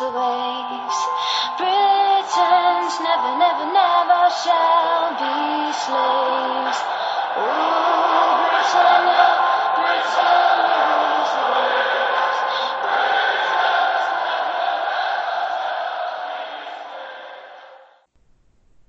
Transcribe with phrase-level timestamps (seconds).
[0.00, 0.98] Rules the waves.
[1.58, 6.78] Britons never, never, never shall be slaves.
[7.36, 9.26] Ooh, Britannia,
[9.76, 12.38] Britannia rules the waves.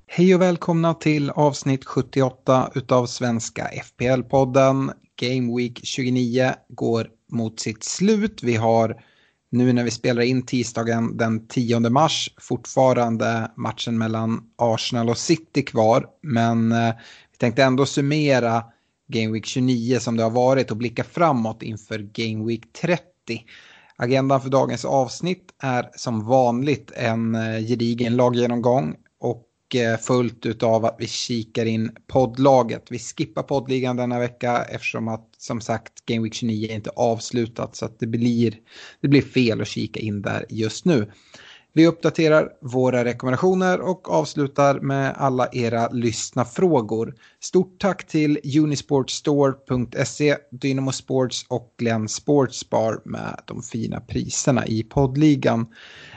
[0.07, 4.91] Hej och välkomna till avsnitt 78 utav Svenska FPL-podden.
[5.15, 8.43] Game Week 29 går mot sitt slut.
[8.43, 9.01] Vi har
[9.51, 15.61] nu när vi spelar in tisdagen den 10 mars fortfarande matchen mellan Arsenal och City
[15.61, 16.05] kvar.
[16.21, 16.93] Men eh,
[17.31, 18.63] vi tänkte ändå summera
[19.07, 23.03] Game Week 29 som det har varit och blicka framåt inför Game Week 30.
[23.95, 28.95] Agendan för dagens avsnitt är som vanligt en eh, gedigen laggenomgång
[29.75, 32.85] Eh, fullt av att vi kikar in poddlaget.
[32.89, 37.75] Vi skippar poddligan denna vecka eftersom att som sagt Game Week 29 är inte avslutat
[37.75, 38.55] så att det blir,
[39.01, 41.11] det blir fel att kika in där just nu.
[41.73, 47.15] Vi uppdaterar våra rekommendationer och avslutar med alla era lyssnafrågor.
[47.39, 55.67] Stort tack till unisportstore.se, Dynamo Sports och Glenn Sportsbar med de fina priserna i poddligan.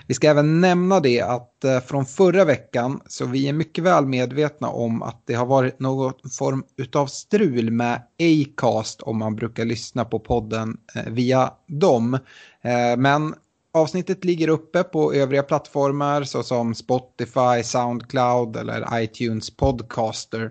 [0.06, 4.06] Vi ska även nämna det att eh, från förra veckan så vi är mycket väl
[4.06, 9.64] medvetna om att det har varit någon form utav strul med Acast om man brukar
[9.64, 12.14] lyssna på podden eh, via dem.
[12.62, 13.34] Eh, men
[13.72, 20.50] avsnittet ligger uppe på övriga plattformar såsom Spotify, Soundcloud eller iTunes Podcaster.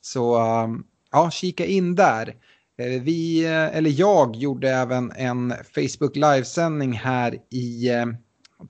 [0.00, 2.34] Så ehm, ja, kika in där.
[3.02, 7.88] Vi, eller jag gjorde även en Facebook livesändning här i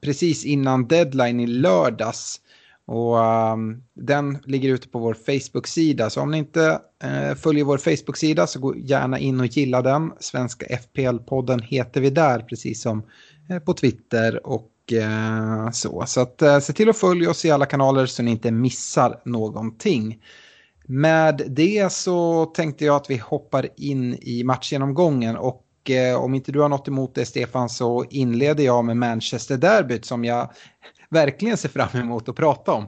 [0.01, 2.41] precis innan deadline i lördags.
[2.87, 3.17] Och
[3.53, 6.11] um, den ligger ute på vår Facebook-sida.
[6.11, 10.13] Så om ni inte uh, följer vår Facebook-sida så gå gärna in och gilla den.
[10.21, 13.03] Svenska FPL-podden heter vi där, precis som
[13.51, 16.05] uh, på Twitter och uh, så.
[16.07, 20.19] Så att, se till att följa oss i alla kanaler så ni inte missar någonting.
[20.87, 26.53] Med det så tänkte jag att vi hoppar in i matchgenomgången och eh, om inte
[26.53, 30.51] du har något emot det Stefan så inleder jag med Manchester-derbyt som jag
[31.09, 32.87] verkligen ser fram emot att prata om.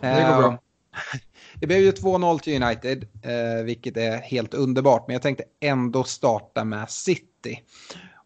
[0.00, 0.52] Det går bra.
[0.52, 0.58] Eh,
[1.60, 5.06] Det blev ju 2-0 till United, eh, vilket är helt underbart.
[5.06, 7.60] Men jag tänkte ändå starta med City.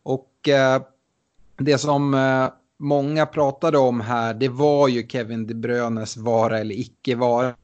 [0.03, 0.83] Och eh,
[1.59, 2.49] det som eh,
[2.79, 7.55] många pratade om här, det var ju Kevin De Bruynes vara eller icke vara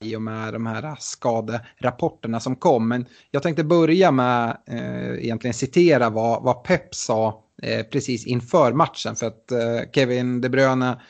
[0.00, 2.88] i och med de här skaderapporterna som kom.
[2.88, 8.72] Men jag tänkte börja med eh, egentligen citera vad, vad Pep sa eh, precis inför
[8.72, 9.16] matchen.
[9.16, 11.00] För att eh, Kevin De Bruyne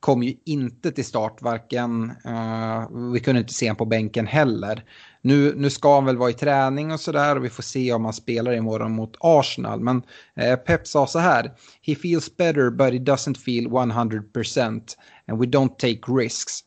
[0.00, 4.84] kom ju inte till start, varken, eh, vi kunde inte se honom på bänken heller.
[5.22, 8.04] Nu, nu ska han väl vara i träning och sådär och vi får se om
[8.04, 9.80] han spelar imorgon mot Arsenal.
[9.80, 10.02] Men
[10.36, 15.46] eh, Pep sa så här, he feels better but he doesn't feel 100% and we
[15.46, 16.60] don't take risks.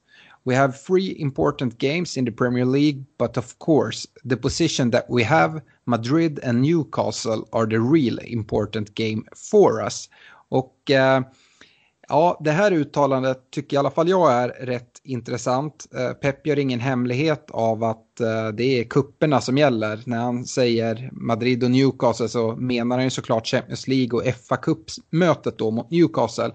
[0.47, 5.05] We have three important games in the Premier League, but of course, the position that
[5.09, 10.09] we have, Madrid and Newcastle, are the real important game for us.
[10.49, 11.21] Och eh,
[12.07, 15.87] ja, det här uttalandet tycker i alla fall jag är rätt intressant.
[15.95, 19.99] Eh, Pep gör ingen hemlighet av att eh, det är kupperna som gäller.
[20.05, 24.57] När han säger Madrid och Newcastle så menar han ju såklart Champions League och fa
[24.57, 26.51] Cup-mötet då mot Newcastle.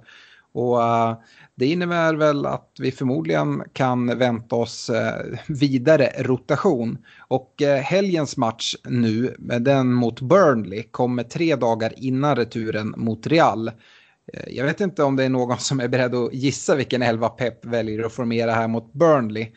[0.52, 1.16] Och eh,
[1.54, 6.98] det innebär väl att vi förmodligen kan vänta oss eh, vidare rotation.
[7.18, 13.68] Och eh, helgens match nu, den mot Burnley, kommer tre dagar innan returen mot Real.
[13.68, 17.28] Eh, jag vet inte om det är någon som är beredd att gissa vilken elva
[17.28, 19.48] Pep väljer att formera här mot Burnley.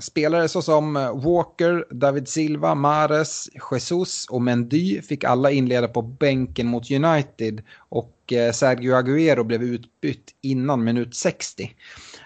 [0.00, 6.90] Spelare såsom Walker, David Silva, Mares, Jesus och Mendy fick alla inleda på bänken mot
[6.90, 7.62] United.
[7.76, 11.70] Och och Sergio Aguero blev utbytt innan minut 60.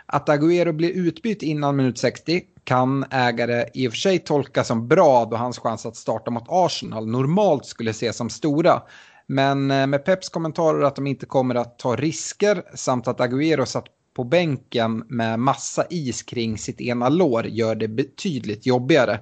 [0.07, 4.89] Att Aguero blir utbytt innan minut 60 kan ägare i och för sig tolka som
[4.89, 8.83] bra då hans chans att starta mot Arsenal normalt skulle ses som stora.
[9.27, 13.67] Men eh, med Peps kommentarer att de inte kommer att ta risker samt att Aguero
[13.67, 13.87] satt
[14.17, 19.21] på bänken med massa is kring sitt ena lår gör det betydligt jobbigare.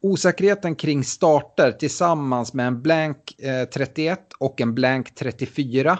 [0.00, 5.98] Osäkerheten kring starter tillsammans med en blank eh, 31 och en blank 34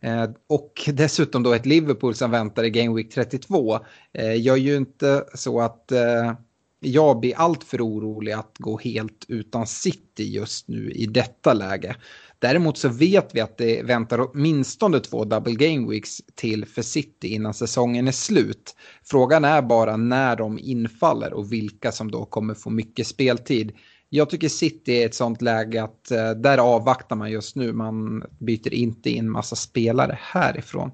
[0.00, 3.78] eh, och dessutom då ett Liverpool som väntar i Game Week 32
[4.12, 6.32] eh, gör ju inte så att eh,
[6.80, 11.96] jag blir alltför orolig att gå helt utan City just nu i detta läge.
[12.38, 17.28] Däremot så vet vi att det väntar åtminstone två double game weeks till för City
[17.28, 18.76] innan säsongen är slut.
[19.04, 23.72] Frågan är bara när de infaller och vilka som då kommer få mycket speltid.
[24.08, 27.72] Jag tycker City är ett sånt läge att eh, där avvaktar man just nu.
[27.72, 30.90] Man byter inte in massa spelare härifrån.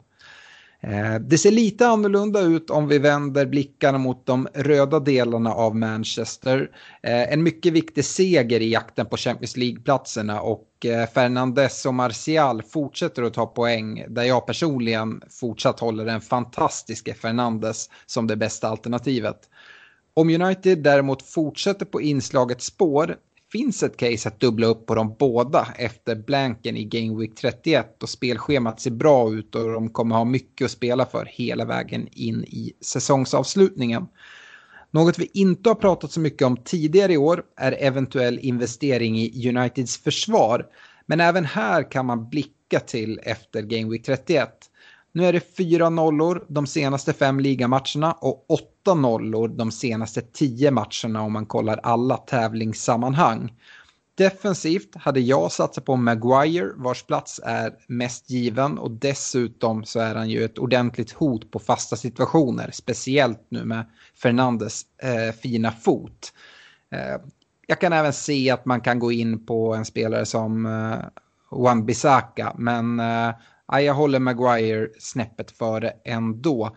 [0.83, 5.77] Eh, det ser lite annorlunda ut om vi vänder blickarna mot de röda delarna av
[5.77, 6.71] Manchester.
[7.03, 12.63] Eh, en mycket viktig seger i jakten på Champions League-platserna och eh, Fernandes och Martial
[12.63, 18.69] fortsätter att ta poäng där jag personligen fortsatt håller den fantastiske Fernandes som det bästa
[18.69, 19.39] alternativet.
[20.15, 23.17] Om United däremot fortsätter på inslaget spår
[23.53, 28.03] finns ett case att dubbla upp på dem båda efter blanken i Game Week 31
[28.03, 32.09] och spelschemat ser bra ut och de kommer ha mycket att spela för hela vägen
[32.13, 34.07] in i säsongsavslutningen.
[34.91, 39.49] Något vi inte har pratat så mycket om tidigare i år är eventuell investering i
[39.49, 40.67] Uniteds försvar.
[41.07, 44.49] Men även här kan man blicka till efter Game Week 31.
[45.13, 50.71] Nu är det fyra nollor de senaste fem ligamatcherna och åtta nollor de senaste tio
[50.71, 53.53] matcherna om man kollar alla tävlingssammanhang.
[54.15, 60.15] Defensivt hade jag satsat på Maguire vars plats är mest given och dessutom så är
[60.15, 63.85] han ju ett ordentligt hot på fasta situationer, speciellt nu med
[64.15, 66.33] Fernandes eh, fina fot.
[66.91, 67.21] Eh,
[67.67, 70.99] jag kan även se att man kan gå in på en spelare som eh,
[71.51, 73.31] Wan Bissaka, men eh,
[73.81, 76.77] jag håller Maguire snäppet före ändå.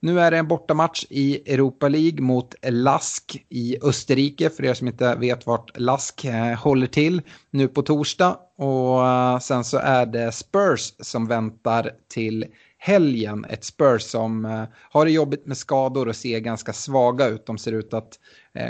[0.00, 4.86] Nu är det en bortamatch i Europa League mot Lask i Österrike, för er som
[4.86, 8.38] inte vet vart Lask eh, håller till, nu på torsdag.
[8.56, 12.46] Och eh, sen så är det Spurs som väntar till
[12.78, 13.44] helgen.
[13.44, 17.46] Ett Spurs som eh, har det jobbigt med skador och ser ganska svaga ut.
[17.46, 18.18] De ser ut att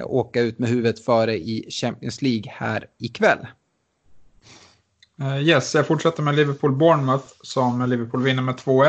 [0.05, 3.47] åka ut med huvudet före i Champions League här ikväll.
[5.21, 8.87] Eh, yes, jag fortsätter med Liverpool-Bournemouth som Liverpool vinner med 2-1.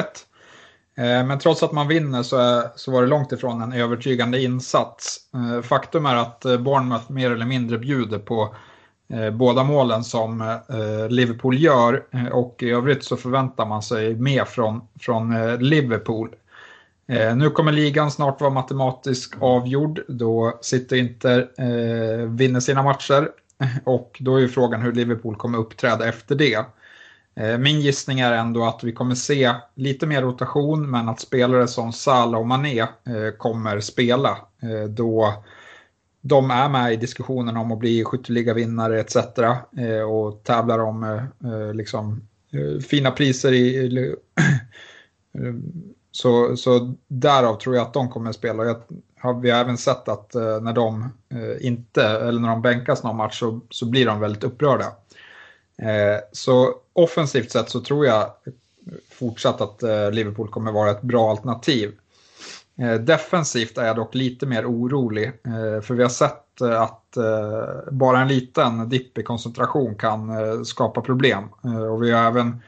[0.98, 4.42] Eh, men trots att man vinner så, är, så var det långt ifrån en övertygande
[4.42, 5.18] insats.
[5.34, 8.56] Eh, faktum är att Bournemouth mer eller mindre bjuder på
[9.34, 10.60] båda målen som
[11.10, 16.36] Liverpool gör och i övrigt så förväntar man sig mer från, från Liverpool.
[17.36, 21.48] Nu kommer ligan snart vara matematiskt avgjord då City inte
[22.28, 23.30] vinner sina matcher
[23.84, 26.66] och då är ju frågan hur Liverpool kommer uppträda efter det.
[27.38, 31.68] Eh, min gissning är ändå att vi kommer se lite mer rotation men att spelare
[31.68, 32.88] som Salah och Mané eh,
[33.38, 35.44] kommer spela eh, då
[36.22, 39.16] de är med i diskussionen om att bli skytteligavinnare etc.
[40.08, 41.28] och tävlar om
[41.74, 42.28] liksom,
[42.90, 44.16] fina priser i
[46.12, 48.66] så, så därav tror jag att de kommer spela.
[48.66, 48.78] Jag,
[49.20, 53.18] har vi även sett att eh, när de eh, inte, eller när de bänkas någon
[53.18, 54.86] match så, så blir de väldigt upprörda.
[55.82, 58.32] Eh, så offensivt sett så tror jag
[59.10, 61.94] fortsatt att eh, Liverpool kommer vara ett bra alternativ.
[62.80, 67.18] Eh, defensivt är jag dock lite mer orolig, eh, för vi har sett eh, att
[67.18, 71.44] eh, bara en liten dipp i koncentration kan eh, skapa problem.
[71.92, 72.62] och vi har även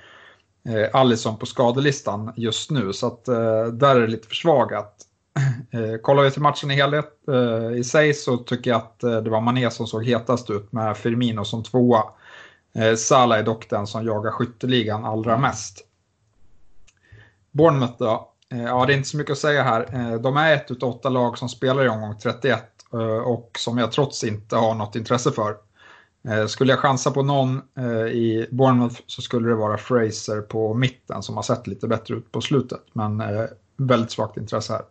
[0.69, 2.93] eh, Allison på skadelistan just nu.
[2.93, 5.05] Så att eh, där är det lite försvagat.
[5.71, 9.17] Eh, kollar vi till matchen i helhet eh, i sig så tycker jag att eh,
[9.17, 12.03] det var Mané som såg hetast ut med Firmino som tvåa.
[12.75, 15.85] Eh, Salah är dock den som jagar skytteligan allra mest.
[17.51, 18.29] Bournemouth då?
[18.49, 20.17] Ja, det är inte så mycket att säga här.
[20.17, 22.63] De är ett av åtta lag som spelar i omgång 31
[23.25, 25.55] och som jag trots inte har något intresse för.
[26.47, 27.61] Skulle jag chansa på någon
[28.11, 32.31] i Bournemouth så skulle det vara Fraser på mitten som har sett lite bättre ut
[32.31, 32.81] på slutet.
[32.93, 33.23] Men
[33.77, 34.81] väldigt svagt intresse här.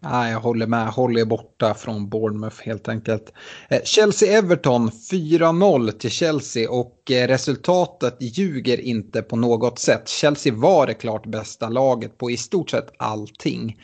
[0.00, 0.88] Nej, jag håller med.
[0.88, 3.32] håll er borta från Bournemouth helt enkelt.
[3.68, 10.08] Eh, Chelsea-Everton 4-0 till Chelsea och eh, resultatet ljuger inte på något sätt.
[10.08, 13.76] Chelsea var det klart bästa laget på i stort sett allting.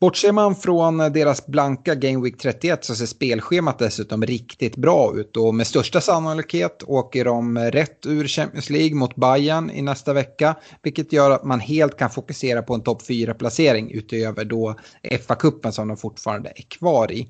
[0.00, 5.36] Bortser man från deras blanka Game Week 31 så ser spelschemat dessutom riktigt bra ut
[5.36, 10.56] och med största sannolikhet åker de rätt ur Champions League mot Bayern i nästa vecka
[10.82, 15.88] vilket gör att man helt kan fokusera på en topp 4-placering utöver då FA-cupen som
[15.88, 17.28] de fortfarande är kvar i.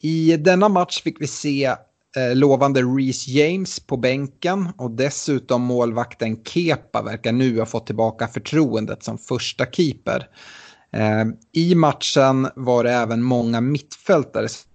[0.00, 1.64] I denna match fick vi se
[2.16, 8.28] eh, lovande Reece James på bänken och dessutom målvakten Kepa verkar nu ha fått tillbaka
[8.28, 10.26] förtroendet som första keeper.
[10.92, 14.70] Eh, I matchen var det även många mittfältare som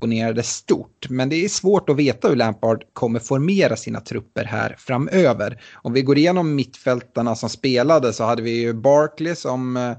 [0.00, 1.06] imponerade stort.
[1.08, 5.62] Men det är svårt att veta hur Lampard kommer formera sina trupper här framöver.
[5.74, 9.92] Om vi går igenom mittfältarna som spelade så hade vi ju Barkley som eh,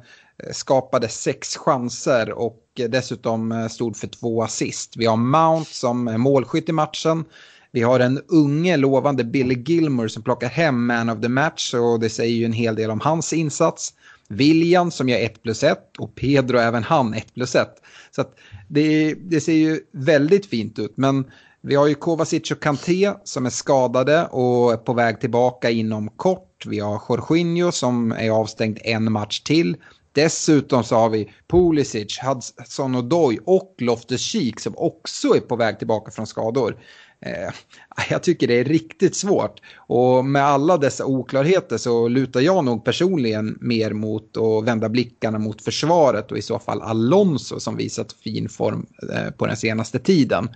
[0.52, 4.94] skapade sex chanser och dessutom eh, stod för två assist.
[4.98, 7.26] Vi har Mount som målskytt i matchen.
[7.72, 12.00] Vi har en unge lovande Billy Gilmore som plockar hem man of the match och
[12.00, 13.94] det säger ju en hel del om hans insats.
[14.32, 17.70] William som gör 1 plus 1 och Pedro även han 1 plus 1.
[18.16, 18.24] Så
[18.68, 20.94] det, det, ser ju väldigt fint ut.
[20.96, 25.70] Men vi har ju Kovacic och Kanté som är skadade och är på väg tillbaka
[25.70, 26.66] inom kort.
[26.66, 29.78] Vi har Jorginho som är avstängd en match till.
[30.14, 36.12] Dessutom så har vi Pulisic, Hudson Odoi och Loftus-Cheek som också är på väg tillbaka
[36.12, 36.78] från skador.
[37.26, 37.54] Eh,
[38.10, 39.62] jag tycker det är riktigt svårt.
[39.76, 45.40] Och med alla dessa oklarheter så lutar jag nog personligen mer mot att vända blickarna
[45.40, 50.00] mot försvaret och i så fall Alonso som visat fin form eh, på den senaste
[50.00, 50.50] tiden.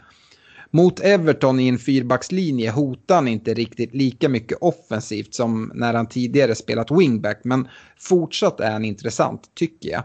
[0.71, 6.07] Mot Everton i en fyrbackslinje hotar han inte riktigt lika mycket offensivt som när han
[6.07, 7.67] tidigare spelat wingback, men
[7.99, 10.03] fortsatt är han intressant tycker jag.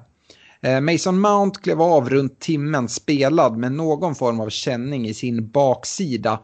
[0.63, 5.51] Eh, Mason Mount klev av runt timmen spelad med någon form av känning i sin
[5.51, 6.41] baksida.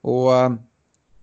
[0.00, 0.52] Och eh,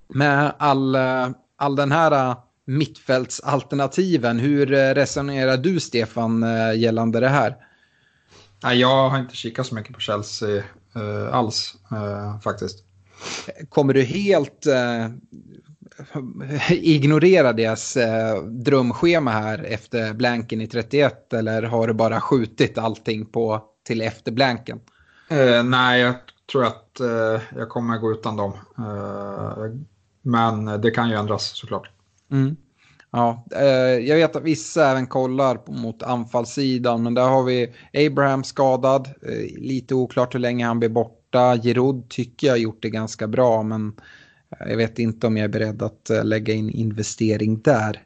[0.08, 2.36] med all, eh, all den här
[2.66, 6.46] mittfältsalternativen, hur resonerar du Stefan
[6.76, 7.56] gällande det här?
[8.72, 10.64] Jag har inte kikat så mycket på Chelsea
[10.96, 12.84] eh, alls eh, faktiskt.
[13.70, 15.08] Kommer du helt eh,
[16.70, 23.26] ignorera deras eh, drömschema här efter blanken i 31 eller har du bara skjutit allting
[23.26, 24.80] på till efter blanken?
[25.30, 26.16] Eh, nej, jag
[26.52, 28.54] tror att eh, jag kommer gå utan dem.
[28.78, 29.64] Eh,
[30.22, 31.90] men det kan ju ändras såklart.
[32.32, 32.56] Mm.
[33.12, 37.74] Ja, eh, jag vet att vissa även kollar mot anfallssidan, men där har vi
[38.08, 41.58] Abraham skadad, eh, lite oklart hur länge han blir borta.
[41.58, 43.94] Giroud tycker jag gjort det ganska bra, men
[44.60, 48.02] jag vet inte om jag är beredd att eh, lägga in investering där.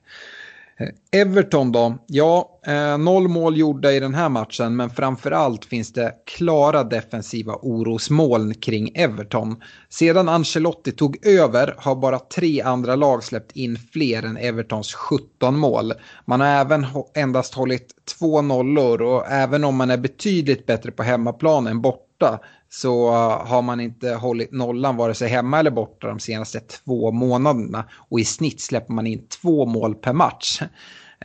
[0.80, 1.98] Eh, Everton då?
[2.08, 7.56] Ja, eh, noll mål gjorda i den här matchen men framförallt finns det klara defensiva
[7.62, 9.56] orosmoln kring Everton.
[9.90, 15.58] Sedan Ancelotti tog över har bara tre andra lag släppt in fler än Evertons 17
[15.58, 15.94] mål.
[16.26, 16.86] Man har även
[17.16, 17.88] endast hållit
[18.20, 22.40] två nollor och även om man är betydligt bättre på hemmaplan än borta
[22.70, 23.12] så
[23.46, 27.86] har man inte hållit nollan vare sig hemma eller borta de senaste två månaderna.
[28.10, 30.62] Och i snitt släpper man in två mål per match.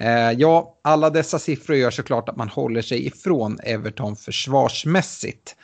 [0.00, 5.56] Eh, ja, alla dessa siffror gör såklart att man håller sig ifrån Everton försvarsmässigt.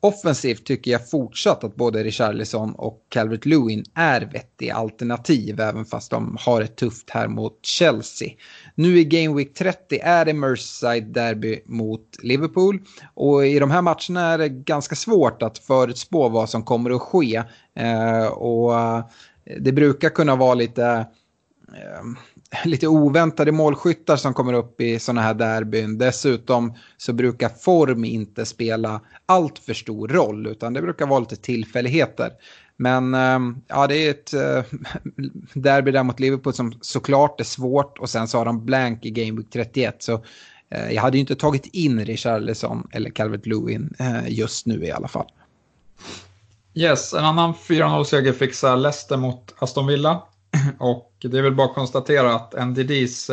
[0.00, 6.10] Offensivt tycker jag fortsatt att både Richarlison och Calvert Lewin är vettiga alternativ även fast
[6.10, 8.28] de har ett tufft här mot Chelsea.
[8.74, 12.80] Nu i Game Week 30 är det Merseyside derby mot Liverpool
[13.14, 17.02] och i de här matcherna är det ganska svårt att förutspå vad som kommer att
[17.02, 17.42] ske.
[17.76, 19.04] Eh, och eh,
[19.60, 21.06] det brukar kunna vara lite
[21.68, 22.04] eh,
[22.64, 25.98] lite oväntade målskyttar som kommer upp i sådana här derbyn.
[25.98, 31.36] Dessutom så brukar form inte spela allt för stor roll utan det brukar vara lite
[31.36, 32.30] tillfälligheter.
[32.76, 34.62] Men ehm, ja, det är ett äh,
[35.54, 39.10] derby där mot Liverpool som såklart är svårt och sen så har de blank i
[39.10, 40.02] Game Week 31.
[40.02, 40.24] Så
[40.70, 44.90] äh, jag hade ju inte tagit in Richarlison eller Calvert Lewin äh, just nu i
[44.90, 45.26] alla fall.
[46.74, 50.22] Yes, en annan 4-0-seger fixar Leicester mot Aston Villa.
[50.78, 53.30] Och det är väl bara att konstatera att NDDs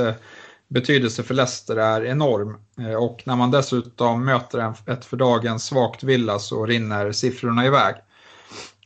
[0.68, 2.58] betydelse för Leicester är enorm.
[2.98, 7.96] Och när man dessutom möter ett för dagen svagt Villa så rinner siffrorna iväg.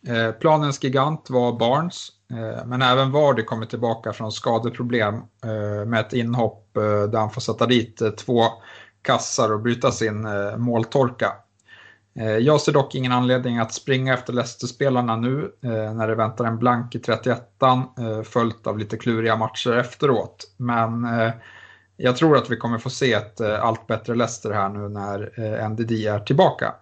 [0.07, 6.00] Eh, planens gigant var Barnes, eh, men även Vardy kommer tillbaka från skadeproblem eh, med
[6.00, 6.62] ett inhopp
[7.12, 8.43] där han får sätta dit två
[9.01, 11.33] kassar och bryta sin måltorka.
[12.41, 15.51] Jag ser dock ingen anledning att springa efter Leicester-spelarna nu
[15.95, 20.53] när det väntar en blank i 31an följt av lite kluriga matcher efteråt.
[20.57, 21.07] Men
[21.97, 25.91] jag tror att vi kommer få se ett allt bättre Leicester här nu när NDD
[25.91, 26.74] är tillbaka.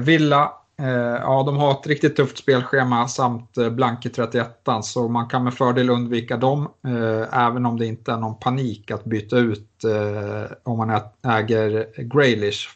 [0.00, 4.48] Villa Eh, ja, de har ett riktigt tufft spelschema samt eh, Blanke 31
[4.82, 6.68] så man kan med fördel undvika dem.
[6.86, 11.86] Eh, även om det inte är någon panik att byta ut eh, om man äger
[12.02, 12.68] Graylish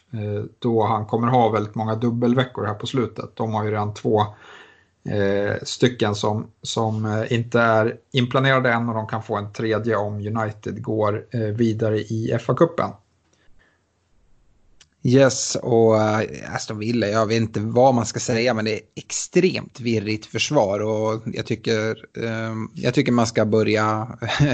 [0.59, 3.35] då han kommer ha väldigt många dubbelveckor här på slutet.
[3.35, 4.25] De har ju redan två
[5.63, 10.83] stycken som, som inte är inplanerade än och de kan få en tredje om United
[10.83, 12.91] går vidare i FA-cupen.
[15.03, 18.81] Yes, och uh, Aston Villa, jag vet inte vad man ska säga, men det är
[18.95, 24.07] extremt virrigt försvar och jag tycker, um, jag tycker man ska börja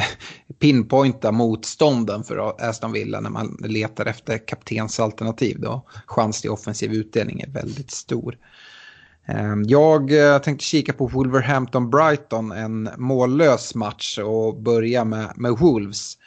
[0.60, 5.86] pinpointa motstånden för Aston Villa när man letar efter kaptensalternativ då.
[6.06, 8.38] Chans till offensiv utdelning är väldigt stor.
[9.28, 16.18] Ehm, jag eh, tänkte kika på Wolverhampton-Brighton, en mållös match och börja med, med Wolves.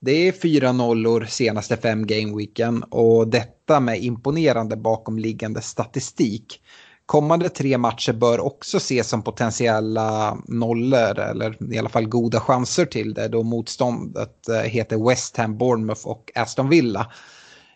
[0.00, 6.62] Det är fyra nollor senaste fem gameweeken och detta med imponerande bakomliggande statistik.
[7.06, 12.86] Kommande tre matcher bör också ses som potentiella nollor eller i alla fall goda chanser
[12.86, 17.12] till det då motståndet eh, heter West Ham, Bournemouth och Aston Villa.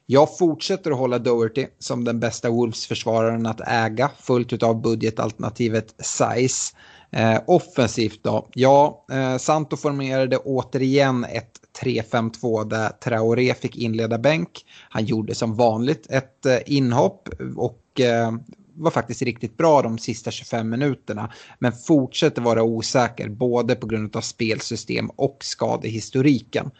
[0.06, 6.76] Jag fortsätter att hålla Doherty som den bästa Wolves-försvararen att äga fullt av budgetalternativet size.
[7.12, 14.64] Eh, offensivt då, ja, eh, Santo formerade återigen ett 3-5-2 där Traoré fick inleda bänk.
[14.88, 18.32] Han gjorde som vanligt ett eh, inhopp och eh,
[18.74, 21.32] var faktiskt riktigt bra de sista 25 minuterna.
[21.58, 26.70] Men fortsätter vara osäker både på grund av spelsystem och skadehistoriken.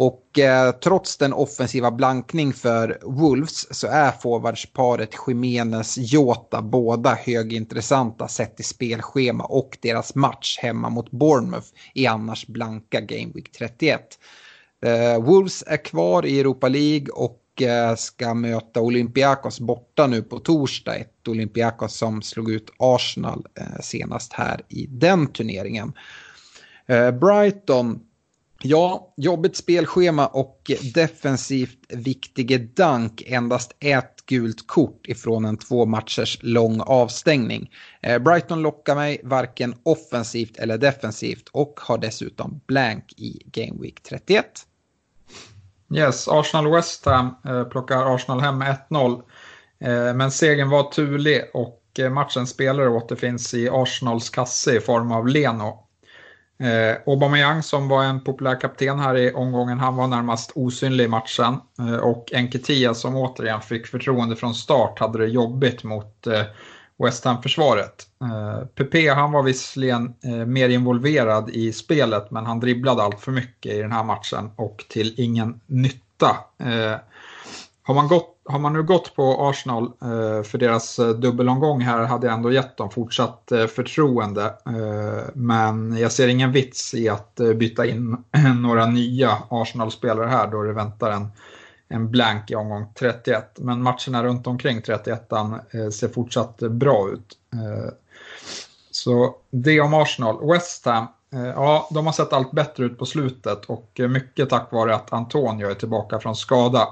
[0.00, 8.56] Och eh, trots den offensiva blankning för Wolves så är forwardsparet Jiménez-Jota båda högintressanta sett
[8.56, 14.18] till spelschema och deras match hemma mot Bournemouth i annars blanka Game Week 31.
[14.84, 20.38] Eh, Wolves är kvar i Europa League och eh, ska möta Olympiakos borta nu på
[20.38, 20.96] torsdag.
[20.96, 25.92] Ett Olympiakos som slog ut Arsenal eh, senast här i den turneringen.
[26.86, 28.00] Eh, Brighton
[28.62, 36.38] Ja, jobbigt spelschema och defensivt viktige Dank endast ett gult kort ifrån en två matchers
[36.42, 37.70] lång avstängning.
[38.02, 44.02] Eh, Brighton lockar mig varken offensivt eller defensivt och har dessutom blank i Game Week
[44.02, 44.44] 31.
[45.94, 49.22] Yes, Arsenal-West Ham eh, plockar Arsenal hem 1-0.
[49.80, 55.28] Eh, men segern var turlig och matchens spelare återfinns i Arsenals kasse i form av
[55.28, 55.87] Leno
[56.60, 61.08] Eh, Aubameyang som var en populär kapten här i omgången, han var närmast osynlig i
[61.08, 61.56] matchen.
[61.78, 66.42] Eh, och Enketia som återigen fick förtroende från start hade det jobbigt mot eh,
[67.04, 68.06] West Ham-försvaret.
[68.22, 73.32] Eh, Pepe han var visserligen eh, mer involverad i spelet men han dribblade allt för
[73.32, 76.36] mycket i den här matchen och till ingen nytta.
[76.58, 76.96] Eh,
[77.82, 82.04] har man gått har man nu gått på Arsenal eh, för deras eh, dubbelomgång här
[82.04, 84.44] hade jag ändå gett dem fortsatt eh, förtroende.
[84.66, 88.16] Eh, men jag ser ingen vits i att eh, byta in
[88.62, 91.28] några nya Arsenal-spelare här då det väntar en,
[91.88, 93.56] en blank i omgång 31.
[93.58, 97.38] Men matcherna runt omkring 31 eh, ser fortsatt eh, bra ut.
[97.52, 97.92] Eh,
[98.90, 100.50] så det om Arsenal.
[100.52, 104.94] West Ham, ja de har sett allt bättre ut på slutet och mycket tack vare
[104.94, 106.88] att Antonio är tillbaka från skada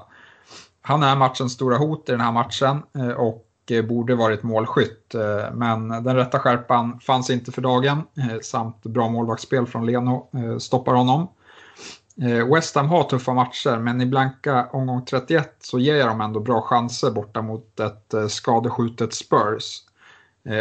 [0.86, 5.14] han är matchens stora hot i den här matchen eh, och eh, borde varit målskytt.
[5.14, 8.02] Eh, men den rätta skärpan fanns inte för dagen
[8.42, 11.28] samt bra målvaktsspel från Leno stoppar honom.
[12.52, 16.40] West Ham har tuffa matcher men i blanka omgång 31 så ger jag dem ändå
[16.40, 19.82] bra chanser borta mot ett skadeskjutet Spurs.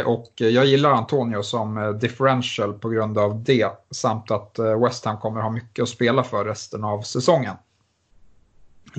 [0.06, 5.40] Och jag gillar Antonio som differential på grund av det samt att West Ham kommer
[5.40, 7.56] ha mycket att spela för resten av säsongen.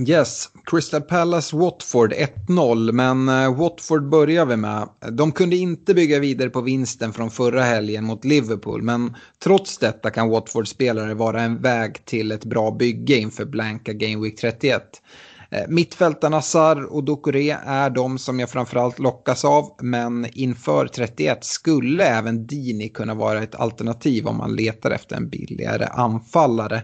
[0.06, 4.90] Yes, Crystal Palace Watford 1-0, men eh, Watford börjar vi med.
[5.12, 10.10] De kunde inte bygga vidare på vinsten från förra helgen mot Liverpool, men trots detta
[10.10, 14.84] kan Watford-spelare vara en väg till ett bra bygge inför blanka Game Week 31.
[15.50, 21.44] Eh, mittfältarna Sar och Dokore är de som jag framförallt lockas av, men inför 31
[21.44, 26.82] skulle även Dini kunna vara ett alternativ om man letar efter en billigare anfallare.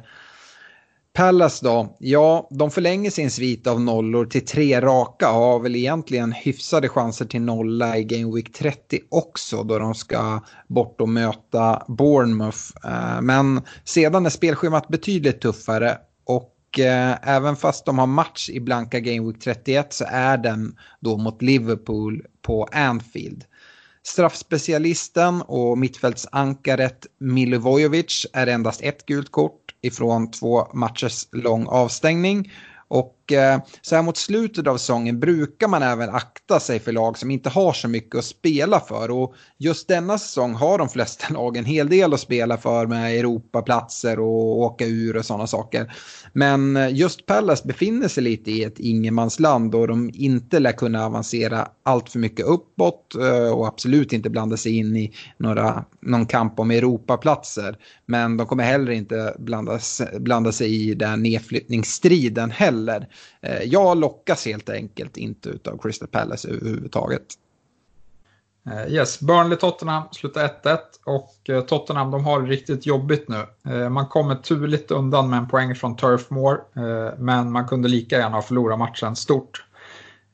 [1.13, 5.75] Palace då, ja, de förlänger sin svit av nollor till tre raka och har väl
[5.75, 11.09] egentligen hyfsade chanser till nolla i Game Week 30 också då de ska bort och
[11.09, 12.59] möta Bournemouth.
[12.85, 18.59] Eh, men sedan är spelschemat betydligt tuffare och eh, även fast de har match i
[18.59, 23.43] blanka Game Week 31 så är den då mot Liverpool på Anfield.
[24.05, 32.51] Straffspecialisten och mittfältsankaret Milivojevic är endast ett gult kort ifrån två matchers lång avstängning.
[32.87, 36.91] Och och eh, så här mot slutet av säsongen brukar man även akta sig för
[36.91, 39.11] lag som inte har så mycket att spela för.
[39.11, 43.19] Och just denna säsong har de flesta lag en hel del att spela för med
[43.19, 45.93] Europaplatser och åka ur och sådana saker.
[46.33, 51.05] Men eh, just Pallas befinner sig lite i ett ingenmansland och de inte lär kunna
[51.05, 56.25] avancera allt för mycket uppåt eh, och absolut inte blanda sig in i några, någon
[56.25, 57.77] kamp om Europaplatser.
[58.05, 59.79] Men de kommer heller inte blanda,
[60.19, 63.07] blanda sig i den nedflyttningsstriden heller.
[63.41, 67.25] Eh, jag lockas helt enkelt inte av Crystal Palace överhuvudtaget.
[68.71, 73.45] Eh, yes, Burnley-Tottenham slutar 1-1 och eh, Tottenham de har det riktigt jobbigt nu.
[73.73, 76.63] Eh, man kommer turligt undan med en poäng från Turf Moor
[77.17, 79.65] men man kunde lika gärna ha förlorat matchen stort.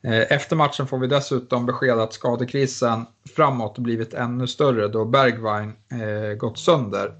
[0.02, 5.72] Efter matchen får vi dessutom besked att skadekrisen framåt blivit ännu större då Bergwijn
[6.38, 7.12] gått sönder.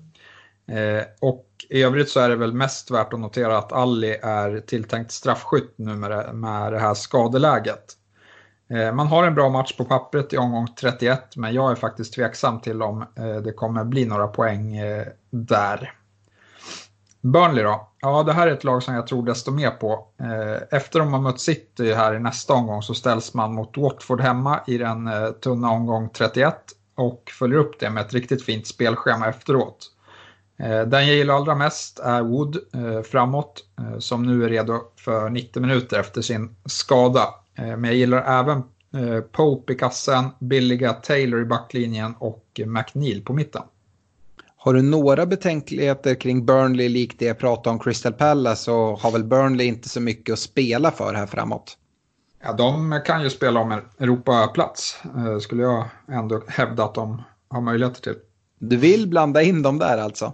[0.71, 4.61] Eh, och i övrigt så är det väl mest värt att notera att Alli är
[4.61, 7.85] tilltänkt straffskytt nu med det, med det här skadeläget.
[8.71, 12.15] Eh, man har en bra match på pappret i omgång 31 men jag är faktiskt
[12.15, 15.93] tveksam till om eh, det kommer bli några poäng eh, där.
[17.21, 17.89] Burnley då?
[18.01, 20.07] Ja, det här är ett lag som jag tror desto mer på.
[20.21, 24.21] Eh, efter att man mött City här i nästa omgång så ställs man mot Watford
[24.21, 26.55] hemma i den eh, tunna omgång 31
[26.97, 29.91] och följer upp det med ett riktigt fint spelschema efteråt.
[30.63, 34.81] Eh, den jag gillar allra mest är Wood eh, framåt, eh, som nu är redo
[34.97, 37.35] för 90 minuter efter sin skada.
[37.57, 38.63] Men jag gillar även
[39.33, 43.63] Pope i kassen, billiga Taylor i backlinjen och McNeil på mitten.
[44.57, 49.11] Har du några betänkligheter kring Burnley likt det jag pratade om Crystal Palace så har
[49.11, 51.79] väl Burnley inte så mycket att spela för här framåt?
[52.43, 55.03] Ja, de kan ju spela om en Europaplats,
[55.41, 58.17] skulle jag ändå hävda att de har möjligheter till.
[58.59, 60.33] Du vill blanda in dem där alltså?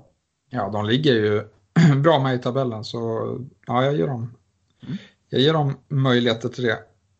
[0.50, 1.42] Ja, de ligger ju
[2.02, 3.30] bra med i tabellen så
[3.66, 4.34] ja, jag ger dem,
[4.82, 4.96] mm.
[5.28, 6.78] jag ger dem möjligheter till det.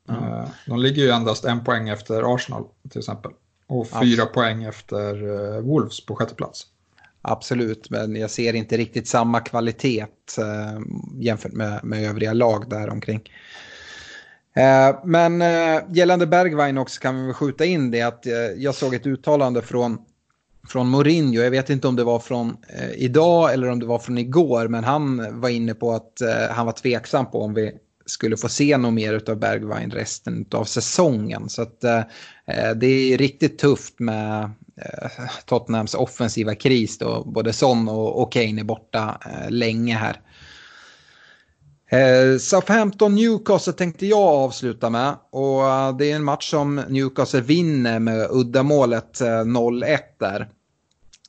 [0.09, 0.49] Mm.
[0.67, 3.33] De ligger ju endast en poäng efter Arsenal till exempel
[3.67, 4.33] och fyra Absolut.
[4.33, 5.15] poäng efter
[5.55, 6.67] eh, Wolves på sjätte plats.
[7.23, 10.07] Absolut, men jag ser inte riktigt samma kvalitet
[10.39, 10.81] eh,
[11.19, 13.31] jämfört med, med övriga lag där omkring.
[15.05, 15.41] Men
[15.89, 19.99] gällande Bergwijn också kan vi skjuta in det att jag såg ett uttalande från
[20.69, 21.43] från Mourinho.
[21.43, 24.69] Jag vet inte om det var från eh, idag eller om det var från igår.
[24.69, 27.73] Men han var inne på att eh, han var tveksam på om vi
[28.07, 31.49] skulle få se något mer av Bergwijn resten av säsongen.
[31.49, 31.99] Så att, eh,
[32.47, 34.43] eh, det är riktigt tufft med
[34.81, 35.11] eh,
[35.47, 37.25] Tottenhams offensiva kris då.
[37.25, 40.21] Både Son och, och Kane är borta eh, länge här.
[41.91, 45.17] Eh, Southampton Newcastle tänkte jag avsluta med.
[45.31, 50.49] Och eh, det är en match som Newcastle vinner med uddamålet eh, 0-1 där.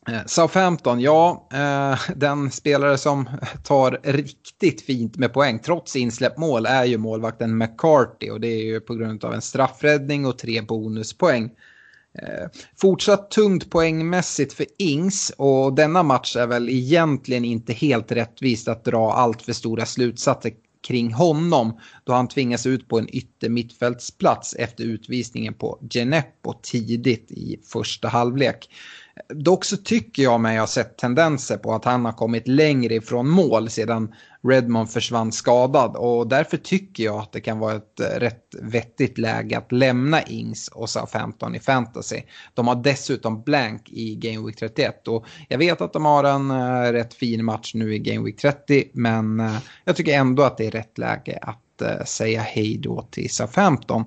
[0.08, 3.30] Eh, Southampton, ja, eh, den spelare som
[3.64, 8.64] tar riktigt fint med poäng trots insläppt mål är ju målvakten McCarthy och det är
[8.64, 11.52] ju på grund av en straffräddning och tre bonuspoäng.
[12.22, 12.48] Eh,
[12.82, 18.86] fortsatt tungt poängmässigt för Ings och denna match är väl egentligen inte helt rättvist att
[18.86, 20.52] dra allt för stora slutsatser
[20.88, 27.32] kring honom då han tvingas ut på en ytter mittfältsplats efter utvisningen på Geneppo tidigt
[27.32, 28.70] i första halvlek.
[29.30, 33.30] Dock så tycker jag mig ha sett tendenser på att han har kommit längre ifrån
[33.30, 34.14] mål sedan
[34.48, 39.18] Redmond försvann skadad och därför tycker jag att det kan vara ett eh, rätt vettigt
[39.18, 42.22] läge att lämna Ings och Southampton i fantasy.
[42.54, 46.52] De har dessutom blank i Game Week 31 och jag vet att de har en
[46.52, 50.58] äh, rätt fin match nu i Game Week 30 men äh, jag tycker ändå att
[50.58, 54.06] det är rätt läge att äh, säga hej då till Southampton.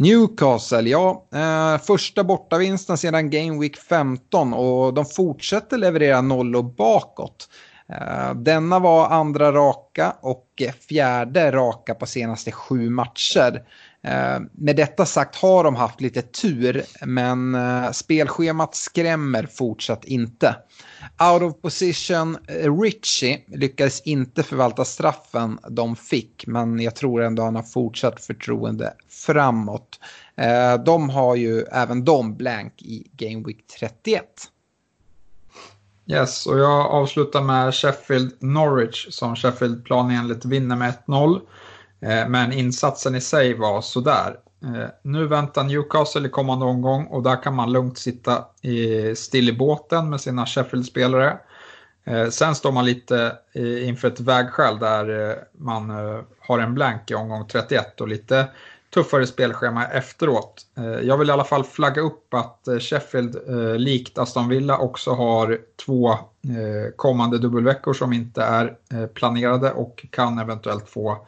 [0.00, 7.48] Newcastle, ja, eh, första bortavinsten sedan Game Week 15 och de fortsätter leverera nollor bakåt.
[7.88, 10.46] Eh, denna var andra raka och
[10.88, 13.62] fjärde raka på senaste sju matcher.
[14.02, 20.56] Eh, med detta sagt har de haft lite tur, men eh, spelschemat skrämmer fortsatt inte.
[21.32, 27.42] Out of position, eh, Richie lyckades inte förvalta straffen de fick, men jag tror ändå
[27.42, 30.00] han har fortsatt förtroende framåt.
[30.84, 34.24] De har ju även de blank i Game Week 31.
[36.06, 41.40] Yes, och jag avslutar med Sheffield Norwich som Sheffield planenligt vinner med 1-0.
[42.00, 44.36] Eh, men insatsen i sig var sådär.
[44.64, 48.44] Eh, nu väntar Newcastle i kommande omgång och där kan man lugnt sitta
[49.14, 51.38] still i båten med sina Sheffield-spelare.
[52.04, 53.32] Eh, sen står man lite
[53.84, 55.90] inför ett vägskäl där man
[56.40, 58.46] har en blank i omgång 31 och lite
[58.94, 60.66] tuffare spelschema efteråt.
[61.02, 63.36] Jag vill i alla fall flagga upp att Sheffield,
[63.80, 66.18] likt Aston Villa, också har två
[66.96, 71.26] kommande dubbelveckor som inte är planerade och kan eventuellt få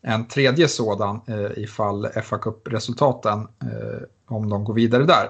[0.00, 5.28] en tredje sådan eh, ifall fa Cup-resultaten, eh, om de går vidare där.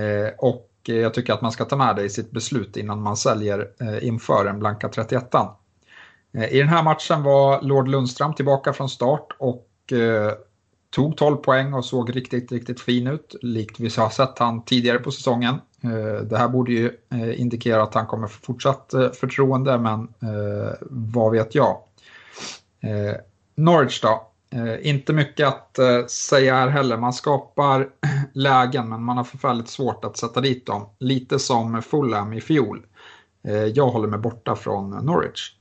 [0.00, 3.16] Eh, och jag tycker att man ska ta med det i sitt beslut innan man
[3.16, 3.70] säljer
[4.02, 5.34] inför en blanka 31
[6.50, 9.66] I den här matchen var Lord Lundström tillbaka från start och
[10.90, 14.98] tog 12 poäng och såg riktigt, riktigt fin ut, likt vi har sett han tidigare
[14.98, 15.54] på säsongen.
[16.22, 16.92] Det här borde ju
[17.36, 20.08] indikera att han kommer få fortsatt förtroende, men
[20.90, 21.76] vad vet jag.
[23.56, 26.96] Norwich då, eh, inte mycket att eh, säga här heller.
[26.96, 27.88] Man skapar
[28.32, 30.88] lägen, men man har förfärligt svårt att sätta dit dem.
[30.98, 32.86] Lite som Fulham i fjol.
[33.44, 35.52] Eh, jag håller mig borta från Norwich.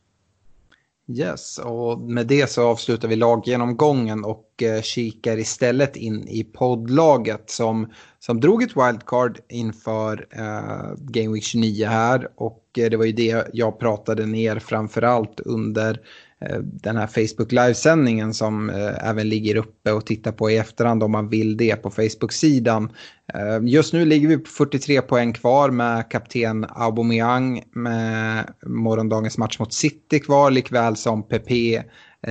[1.07, 7.91] Yes, och med det så avslutar vi laggenomgången och kikar istället in i poddlaget som,
[8.19, 13.47] som drog ett wildcard inför eh, Game Week 29 här och det var ju det
[13.53, 15.99] jag pratade ner framförallt under Eh,
[16.41, 21.03] Eh, den här Facebook livesändningen som eh, även ligger uppe och tittar på i efterhand
[21.03, 22.91] om man vill det på Facebook-sidan.
[23.33, 29.59] Eh, just nu ligger vi på 43 poäng kvar med kapten Aubameyang med morgondagens match
[29.59, 31.83] mot City kvar likväl som Pepe,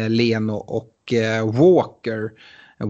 [0.09, 1.13] Leno och
[1.53, 2.31] Walker.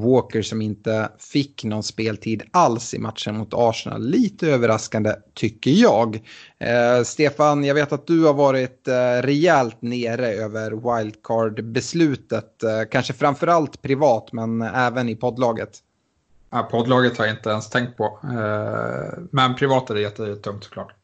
[0.01, 4.03] Walker som inte fick någon speltid alls i matchen mot Arsenal.
[4.03, 6.21] Lite överraskande tycker jag.
[6.59, 12.63] Eh, Stefan, jag vet att du har varit eh, rejält nere över wildcard-beslutet.
[12.63, 15.79] Eh, kanske framförallt privat men även i poddlaget.
[16.51, 18.19] Ja, poddlaget har jag inte ens tänkt på.
[18.25, 20.95] Eh, men privat är det jättetungt såklart.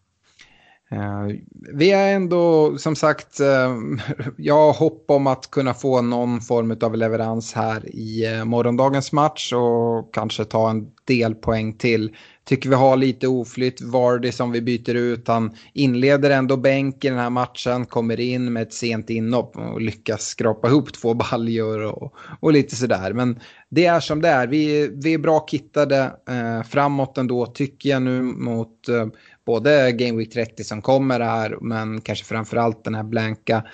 [0.92, 1.36] Eh,
[1.72, 3.76] vi är ändå som sagt, eh,
[4.36, 9.12] jag har hopp om att kunna få någon form av leverans här i eh, morgondagens
[9.12, 12.16] match och kanske ta en del poäng till.
[12.44, 17.08] Tycker vi har lite oflytt, Vardy som vi byter ut, han inleder ändå bänk i
[17.08, 21.84] den här matchen, kommer in med ett sent inhopp och lyckas skrapa ihop två baljor
[21.84, 23.12] och, och lite sådär.
[23.12, 26.12] Men det är som det är, vi, vi är bra kittade
[26.68, 28.88] framåt ändå tycker jag nu mot
[29.44, 33.64] både Game Week 30 som kommer här men kanske framförallt den här blanka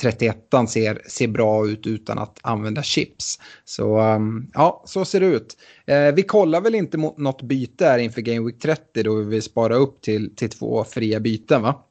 [0.00, 3.38] 31 eh, ser, ser bra ut utan att använda chips.
[3.64, 5.56] Så um, ja, så ser det ut.
[5.86, 9.24] Eh, vi kollar väl inte mot något byte här inför Game Week 30 då vi
[9.24, 11.84] vill spara upp till, till två fria byten va?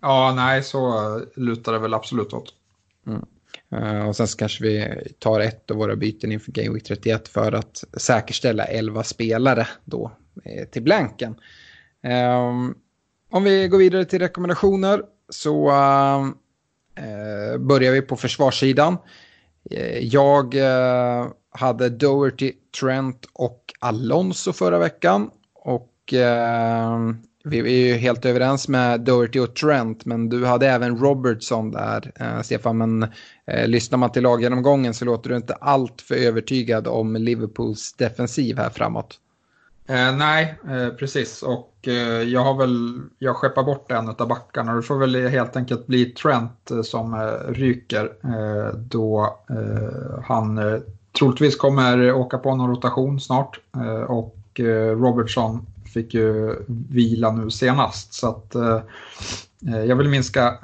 [0.00, 2.54] Ja, nej så lutar det väl absolut åt.
[3.06, 3.24] Mm.
[3.74, 7.28] Uh, och sen så kanske vi tar ett av våra byten inför Game Week 31
[7.28, 10.12] för att säkerställa 11 spelare då
[10.44, 11.34] eh, till blanken.
[12.02, 12.74] Um,
[13.30, 18.96] om vi går vidare till rekommendationer så uh, börjar vi på försvarssidan.
[19.72, 25.30] Uh, jag uh, hade Doherty, Trent och Alonso förra veckan.
[25.54, 26.14] Och
[27.44, 32.12] vi är ju helt överens med Doherty och Trent, men du hade även Robertson där,
[32.16, 32.78] eh, Stefan.
[32.78, 33.02] Men
[33.46, 38.58] eh, lyssnar man till laggenomgången så låter du inte allt för övertygad om Liverpools defensiv
[38.58, 39.18] här framåt.
[39.90, 41.42] Eh, nej, eh, precis.
[41.42, 44.74] Och eh, jag har väl, jag skeppar bort en av backarna.
[44.74, 50.58] Det får väl helt enkelt bli Trent eh, som eh, ryker eh, då eh, han
[50.58, 50.80] eh,
[51.18, 53.60] troligtvis kommer åka på någon rotation snart.
[53.76, 54.36] Eh, och
[54.96, 58.14] Robertson fick ju vila nu senast.
[58.14, 58.56] Så att
[59.86, 60.58] jag vill minska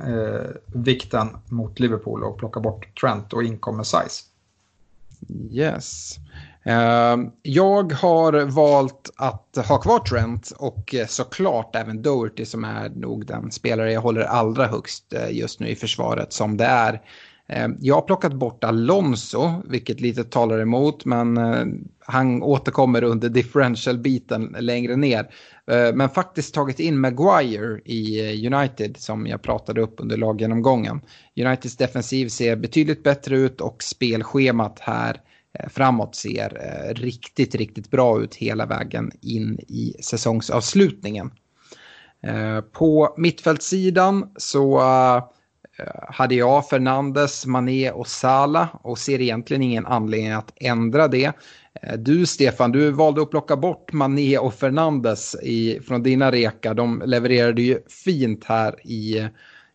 [0.67, 4.25] vikten mot Liverpool och plocka bort Trent och in kommer Size.
[5.51, 6.17] Yes.
[6.66, 12.88] Ehm, jag har valt att ha kvar Trent och eh, såklart även Doherty som är
[12.88, 17.00] nog den spelare jag håller allra högst eh, just nu i försvaret som det är.
[17.48, 21.66] Ehm, jag har plockat bort Alonso, vilket lite talar emot, men eh,
[21.98, 25.29] han återkommer under differential-biten längre ner.
[25.70, 31.00] Ehm, men faktiskt tagit in Maguire i United som jag pratade upp under laggenomgången.
[31.37, 35.20] Uniteds defensiv ser betydligt bättre ut och spelschemat här
[35.61, 41.31] Eh, framåt ser eh, riktigt, riktigt bra ut hela vägen in i säsongsavslutningen.
[42.23, 44.81] Eh, på mittfältssidan så
[46.09, 51.33] hade jag Fernandes, Mané och Sala och ser egentligen ingen anledning att ändra det.
[51.99, 56.75] Du Stefan, du valde att plocka bort Mané och Fernandes i, från dina rekar.
[56.75, 59.29] De levererade ju fint här i,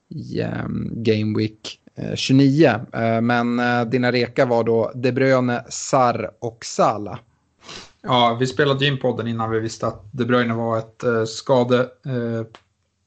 [0.09, 1.80] i um, Game Week
[2.15, 2.79] 29.
[2.93, 7.19] Eh, eh, men eh, dina reka var då De Bruyne, Sar och Sala.
[8.01, 11.87] Ja, vi spelade in podden innan vi visste att De Bruyne var ett skade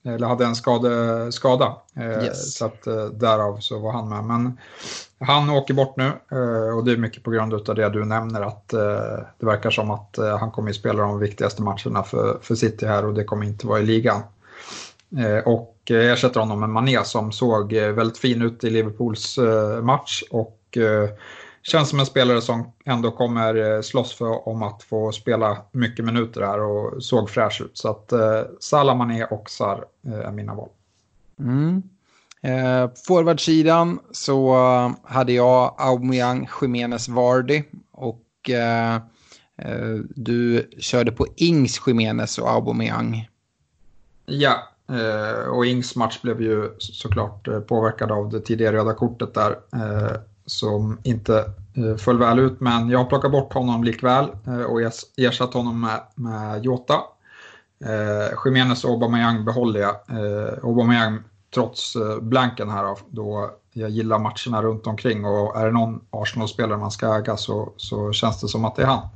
[0.04, 1.76] eller hade en skade, skada.
[1.98, 2.54] Yes.
[2.54, 4.24] Så att därav så var han med.
[4.24, 4.58] Men
[5.18, 6.12] han åker bort nu
[6.76, 8.68] och det är mycket på grund av det du nämner att
[9.38, 13.04] det verkar som att han kommer att spela de viktigaste matcherna för, för City här
[13.04, 14.22] och det kommer inte vara i ligan.
[15.44, 19.38] Och ersätter honom med Mané som såg väldigt fin ut i Liverpools
[19.82, 20.78] match och
[21.62, 26.40] känns som en spelare som ändå kommer slåss för om att få spela mycket minuter
[26.40, 27.78] här och såg fräsch ut.
[27.78, 30.68] Så att eh, Salah, Mané och Sar är mina val.
[31.38, 31.82] Mm.
[32.42, 34.54] Eh, Forwardsidan så
[35.02, 39.00] hade jag Aubameyang, Jiménez, Vardy och eh,
[40.16, 43.28] du körde på Ings, Jiménez och Aubameyang.
[44.26, 49.34] Ja, Eh, och Ings match blev ju såklart eh, påverkad av det tidigare röda kortet
[49.34, 50.16] där eh,
[50.46, 51.44] som inte
[51.74, 52.60] eh, föll väl ut.
[52.60, 54.80] Men jag har plockat bort honom likväl eh, och
[55.16, 56.94] ersatt honom med, med Jota.
[57.84, 59.94] Eh, Jiménez och Aubameyang behåller jag.
[60.08, 61.18] Eh, Aubameyang
[61.54, 66.78] trots eh, blanken här då jag gillar matcherna runt omkring och är det någon Arsenal-spelare
[66.78, 69.08] man ska äga så, så känns det som att det är han.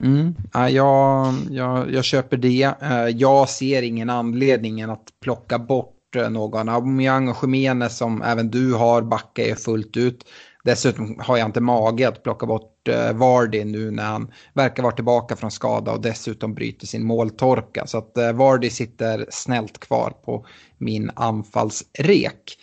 [0.00, 0.34] Mm.
[0.52, 2.74] Ja, jag, jag, jag köper det.
[2.82, 6.68] Eh, jag ser ingen anledning att plocka bort eh, någon.
[6.68, 10.24] Aubameyang och Khemenez som även du har backar är fullt ut.
[10.64, 14.94] Dessutom har jag inte mage att plocka bort eh, Vardy nu när han verkar vara
[14.94, 17.86] tillbaka från skada och dessutom bryter sin måltorka.
[17.86, 20.46] Så att Vardy sitter snällt kvar på
[20.78, 22.56] min anfallsrek.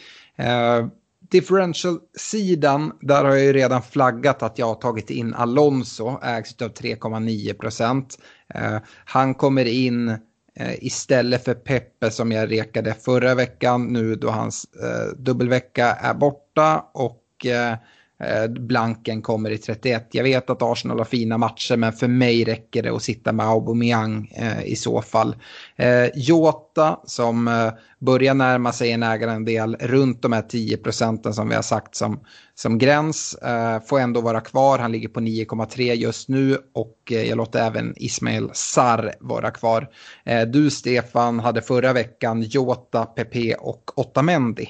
[1.30, 6.74] Differential-sidan, där har jag ju redan flaggat att jag har tagit in Alonso, ägs av
[6.74, 8.20] 3,9 procent.
[8.54, 10.18] Eh, han kommer in
[10.60, 16.14] Eh, istället för Peppe som jag rekade förra veckan nu då hans eh, dubbelvecka är
[16.14, 17.76] borta och eh
[18.24, 20.08] Eh, blanken kommer i 31.
[20.12, 23.46] Jag vet att Arsenal har fina matcher men för mig räcker det att sitta med
[23.46, 25.36] Aubameyang eh, i så fall.
[25.76, 31.50] Eh, Jota som eh, börjar närma sig en ägarandel runt de här 10 procenten som
[31.50, 32.20] vi har sagt som,
[32.56, 33.34] som gräns.
[33.34, 37.60] Eh, får ändå vara kvar, han ligger på 9,3 just nu och eh, jag låter
[37.68, 39.90] även Ismail Sar vara kvar.
[40.26, 44.70] Eh, du Stefan hade förra veckan Jota, PP och Otamendi.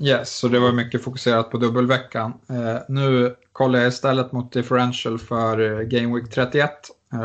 [0.00, 2.32] Yes, så det var mycket fokuserat på dubbelveckan.
[2.48, 6.70] Eh, nu kollar jag istället mot differential för Game Week 31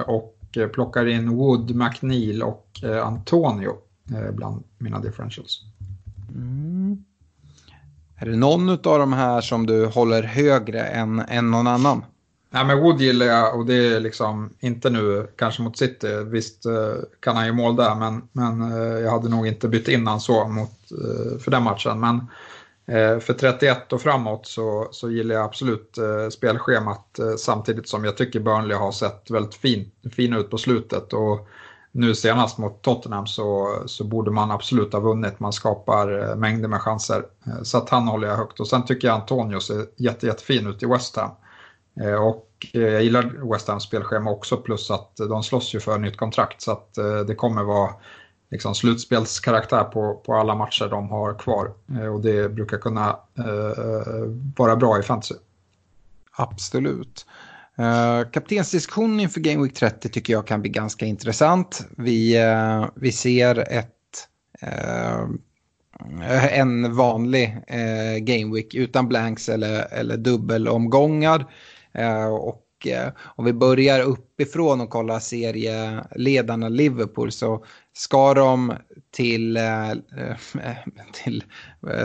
[0.05, 0.31] och
[0.73, 3.75] plockar in Wood, McNeil och Antonio
[4.13, 5.61] Eh, bland mina differentials.
[6.35, 7.03] Mm.
[8.15, 12.05] Är det någon av de här som du håller högre än, än någon annan?
[12.49, 16.07] Nej, men Wood gillar jag och det är liksom inte nu kanske mot City.
[16.25, 19.87] Visst eh, kan han ju mål där men, men eh, jag hade nog inte bytt
[19.87, 20.71] in han så mot,
[21.39, 21.99] för den matchen.
[21.99, 22.27] Men
[22.87, 28.05] Eh, för 31 och framåt så, så gillar jag absolut eh, spelschemat eh, samtidigt som
[28.05, 31.13] jag tycker Burnley har sett väldigt fin, fin ut på slutet.
[31.13, 31.47] Och
[31.97, 35.39] nu senast mot Tottenham så, så borde man absolut ha vunnit.
[35.39, 37.25] Man skapar eh, mängder med chanser.
[37.47, 38.59] Eh, så att han håller jag högt.
[38.59, 41.31] Och sen tycker jag Antonio ser jätte, jättefin ut i West Ham.
[42.01, 46.17] Eh, och jag gillar West Hams spelschema också plus att de slåss ju för nytt
[46.17, 46.61] kontrakt.
[46.61, 46.93] Så att
[47.27, 47.89] det kommer vara
[48.51, 51.73] liksom slutspelskaraktär på, på alla matcher de har kvar.
[51.91, 54.23] Eh, och det brukar kunna eh,
[54.57, 55.35] vara bra i fantasy.
[56.31, 57.25] Absolut.
[57.77, 61.87] Eh, Kaptensdiskussionen inför Game Week 30 tycker jag kan bli ganska intressant.
[61.97, 63.91] Vi, eh, vi ser ett,
[66.51, 67.57] en vanlig
[68.21, 71.45] Game Week utan blanks eller, eller dubbelomgångar.
[72.39, 78.73] och Eh, om vi börjar uppifrån och kollar serieledarna Liverpool så ska de
[79.11, 80.75] till, eh, eh,
[81.13, 81.43] till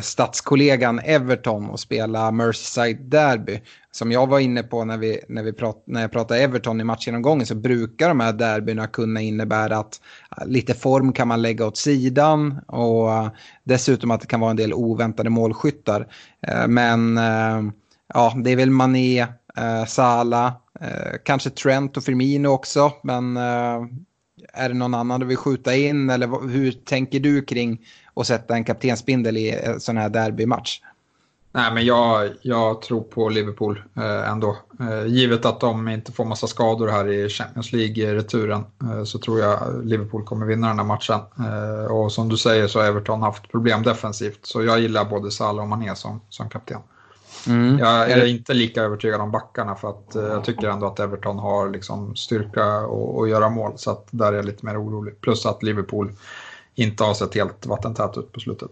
[0.02, 5.52] statskollegan Everton och spela Merseyside Derby som jag var inne på när, vi, när, vi
[5.52, 10.00] prat, när jag pratade Everton i matchgenomgången så brukar de här derbyna kunna innebära att
[10.46, 13.08] lite form kan man lägga åt sidan och
[13.64, 16.06] dessutom att det kan vara en del oväntade målskyttar.
[16.68, 17.20] Men
[18.14, 19.26] ja, det är väl Mané,
[19.60, 22.92] eh, Sala, eh, kanske Trent och Firmino också.
[23.02, 23.86] Men eh,
[24.52, 28.54] är det någon annan du vill skjuta in eller hur tänker du kring att sätta
[28.54, 30.80] en kaptensbindel i en sån här derbymatch?
[31.52, 34.56] Nej, men jag, jag tror på Liverpool eh, ändå.
[34.80, 39.40] Eh, givet att de inte får massa skador här i Champions League-returen eh, så tror
[39.40, 41.20] jag Liverpool kommer vinna den här matchen.
[41.38, 44.46] Eh, och som du säger så har Everton haft problem defensivt.
[44.46, 46.80] Så jag gillar både Salah och Mané som, som kapten.
[47.48, 47.78] Mm.
[47.78, 51.38] Jag är inte lika övertygad om backarna för att eh, jag tycker ändå att Everton
[51.38, 53.72] har liksom styrka att göra mål.
[53.76, 55.20] Så att där är jag lite mer orolig.
[55.20, 56.12] Plus att Liverpool
[56.74, 58.70] inte har sett helt vattentät ut på slutet.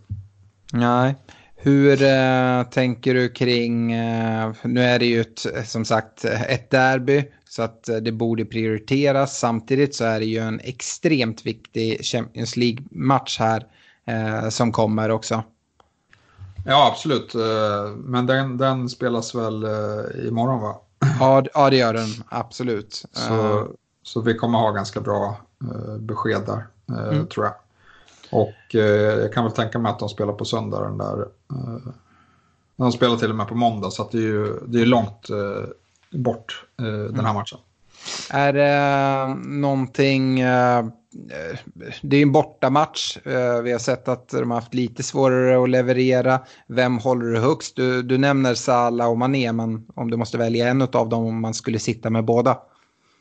[0.73, 1.15] Nej.
[1.57, 7.25] Hur eh, tänker du kring, eh, nu är det ju ett, som sagt ett derby
[7.49, 9.39] så att eh, det borde prioriteras.
[9.39, 13.67] Samtidigt så är det ju en extremt viktig Champions League-match här
[14.07, 15.43] eh, som kommer också.
[16.71, 17.35] Ja, absolut.
[17.35, 20.77] Eh, men den, den spelas väl eh, imorgon va?
[21.21, 22.09] Ja, ja det gör den.
[22.29, 23.05] Absolut.
[23.13, 23.67] Så,
[24.03, 25.37] så vi kommer ha ganska bra
[25.99, 26.67] besked där,
[27.11, 27.27] mm.
[27.27, 27.55] tror jag.
[28.31, 28.75] Och
[29.21, 31.29] jag kan väl tänka mig att de spelar på söndag den där.
[32.77, 35.29] De spelar till och med på måndag så det är ju det är långt
[36.11, 37.35] bort den här mm.
[37.35, 37.59] matchen.
[38.31, 40.85] Är det någonting Eh,
[42.03, 43.19] det är en bortamatch.
[43.25, 46.41] Eh, vi har sett att de har haft lite svårare att leverera.
[46.67, 47.77] Vem håller du högst?
[47.77, 51.41] Du, du nämner Salah och Mané, men om du måste välja en av dem om
[51.41, 52.59] man skulle sitta med båda?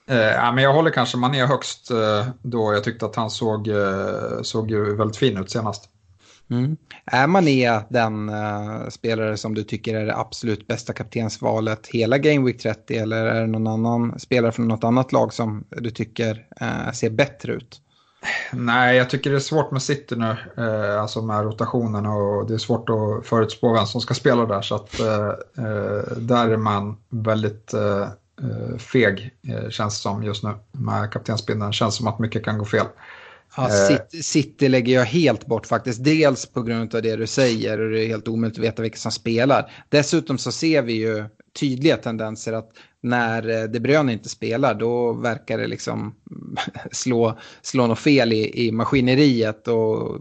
[0.09, 2.73] Eh, ja, men jag håller kanske Mané högst eh, då.
[2.73, 5.89] Jag tyckte att han såg, eh, såg väldigt fin ut senast.
[6.49, 6.77] Mm.
[7.05, 12.45] Är Mané den uh, spelare som du tycker är det absolut bästa kaptensvalet hela Game
[12.45, 16.45] Week 30 eller är det någon annan spelare från något annat lag som du tycker
[16.61, 17.81] uh, ser bättre ut?
[18.53, 22.53] Nej, jag tycker det är svårt med City nu, eh, alltså med rotationen och det
[22.53, 25.31] är svårt att förutspå vem som ska spela där så att eh,
[26.17, 27.73] där är man väldigt
[28.77, 29.31] feg
[29.69, 31.73] känns det som just nu med kaptensbindeln.
[31.73, 32.85] Känns som att mycket kan gå fel.
[33.57, 36.03] Ja, City, City, lägger jag helt bort faktiskt.
[36.03, 38.97] Dels på grund av det du säger och det är helt omöjligt att veta vilka
[38.97, 39.71] som spelar.
[39.89, 41.25] Dessutom så ser vi ju
[41.59, 42.69] tydliga tendenser att
[43.01, 46.15] när eh, De Bruyne inte spelar då verkar det liksom
[46.91, 50.19] slå, slå något fel i, i maskineriet och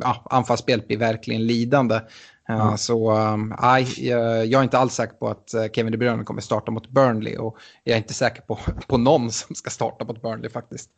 [0.00, 2.00] ja, anfallsspelet blir verkligen lidande.
[2.48, 2.78] Mm.
[2.78, 3.14] Så
[3.62, 6.70] nej, um, jag är inte alls säker på att eh, Kevin De Bruyne kommer starta
[6.70, 10.50] mot Burnley och jag är inte säker på, på någon som ska starta mot Burnley
[10.50, 10.90] faktiskt.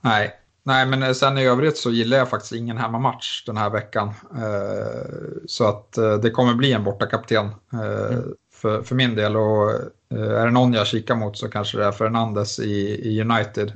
[0.00, 0.34] Nej,
[0.66, 4.08] Nej, men eh, sen i övrigt så gillar jag faktiskt ingen hemmamatch den här veckan.
[4.36, 8.22] Eh, så att eh, det kommer bli en bortakapten mm.
[8.54, 9.36] för, för min del.
[9.36, 9.70] Och
[10.10, 13.72] är det någon jag kikar mot så kanske det är Fernandes i, i United.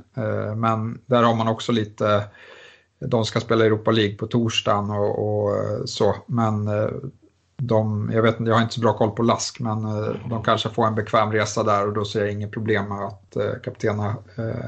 [0.55, 2.23] Men där har man också lite,
[2.99, 5.55] de ska spela Europa League på torsdagen och, och
[5.89, 6.15] så.
[6.25, 6.69] Men
[7.57, 9.83] de, jag, vet, jag har inte så bra koll på Lask, men
[10.29, 13.37] de kanske får en bekväm resa där och då ser jag inget problem med att
[13.63, 14.15] kaptena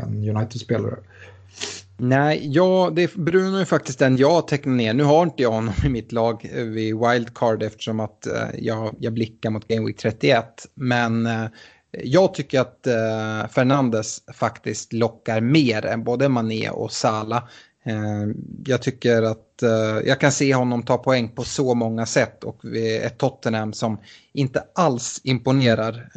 [0.03, 0.97] en United-spelare.
[2.03, 4.93] Nej, ja, det, Bruno är faktiskt den jag tecknar ner.
[4.93, 8.95] Nu har inte jag honom i mitt lag eh, vid wildcard eftersom att eh, jag,
[8.99, 10.45] jag blickar mot Game Week 31.
[10.73, 11.45] Men eh,
[11.91, 17.49] jag tycker att eh, Fernandes faktiskt lockar mer än både Mané och Sala.
[17.85, 18.27] Eh,
[18.65, 22.65] jag tycker att eh, jag kan se honom ta poäng på så många sätt och
[23.03, 23.99] ett Tottenham som
[24.33, 26.09] inte alls imponerar.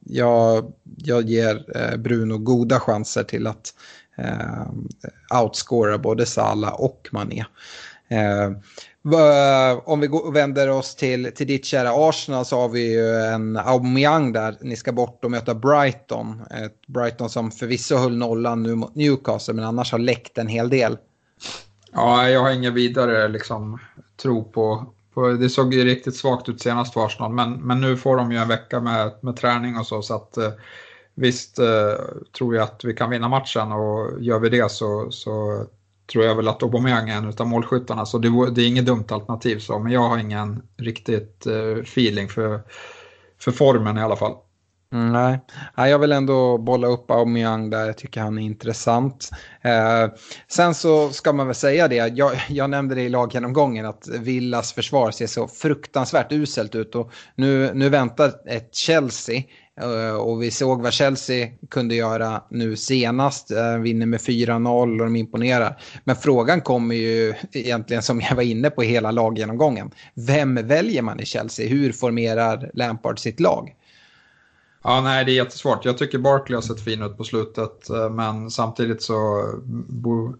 [0.00, 3.74] jag, jag ger Bruno goda chanser till att
[4.18, 7.44] eh, outscorar både Salah och Mané.
[8.08, 8.50] Eh,
[9.84, 14.32] om vi vänder oss till, till ditt kära Arsenal så har vi ju en Aubameyang
[14.32, 14.56] där.
[14.60, 16.42] Ni ska bort och möta Brighton.
[16.50, 20.68] Ett Brighton som förvisso höll nollan nu mot Newcastle men annars har läckt en hel
[20.68, 20.98] del.
[21.92, 23.78] Ja, jag har ingen vidare liksom,
[24.22, 25.28] tro på, på...
[25.28, 28.38] Det såg ju riktigt svagt ut senast för Arsenal men, men nu får de ju
[28.38, 30.02] en vecka med, med träning och så.
[30.02, 30.52] så att, eh,
[31.14, 31.94] Visst eh,
[32.38, 35.64] tror jag att vi kan vinna matchen och gör vi det så, så
[36.12, 38.06] tror jag väl att Aubameyang är en av målskyttarna.
[38.06, 42.28] Så det, det, är inget dumt alternativ så, men jag har ingen riktigt eh, feeling
[42.28, 42.60] för,
[43.40, 44.34] för formen i alla fall.
[44.92, 45.40] Mm, nej.
[45.76, 47.86] nej, jag vill ändå bolla upp Aubameyang där.
[47.86, 49.30] Jag tycker han är intressant.
[49.62, 50.12] Eh,
[50.48, 51.96] sen så ska man väl säga det.
[51.96, 56.94] Jag, jag nämnde det i laggenomgången att Villas försvar ser så fruktansvärt uselt ut.
[56.94, 59.42] Och nu, nu väntar ett Chelsea
[59.80, 63.50] Eh, och vi såg vad Chelsea kunde göra nu senast.
[63.50, 65.82] Eh, vinner med 4-0 och de imponerar.
[66.04, 69.90] Men frågan kommer ju egentligen som jag var inne på hela laggenomgången.
[70.14, 71.68] Vem väljer man i Chelsea?
[71.68, 73.74] Hur formerar Lampard sitt lag?
[74.86, 75.84] Ja, nej, det är jättesvårt.
[75.84, 79.46] Jag tycker Barkley har sett fin ut på slutet, eh, men samtidigt så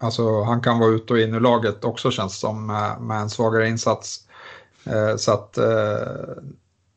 [0.00, 3.30] alltså, han kan vara ute och in ur laget också känns som med, med en
[3.30, 4.20] svagare insats.
[5.16, 5.58] Så att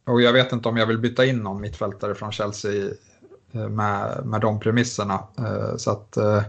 [0.08, 2.91] och jag vet inte om jag vill byta in någon mittfältare från Chelsea
[3.51, 5.20] eh, med, med de premisserna.
[5.38, 6.43] Eh, så att, eh,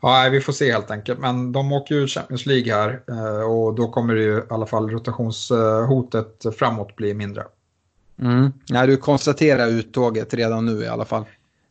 [0.00, 1.20] ja, vi får se helt enkelt.
[1.20, 3.02] Men de åker ju Champions League här
[3.44, 7.44] och då kommer det ju i alla fall rotationshotet framåt bli mindre.
[8.18, 8.52] Mm.
[8.66, 11.24] Ja, du konstaterar uttåget redan nu i alla fall.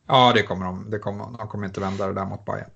[0.08, 0.90] Ja, det kommer de.
[0.90, 2.70] Det kommer, de kommer inte vända det där mot Bayern.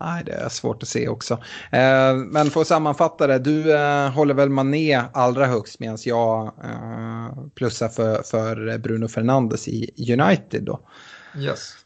[0.00, 1.34] Nej, det är svårt att se också.
[1.72, 6.46] Eh, men för att sammanfatta det, du eh, håller väl Mané allra högst medan jag
[6.64, 10.80] eh, plussar för, för Bruno Fernandes i United då.
[11.38, 11.76] Yes.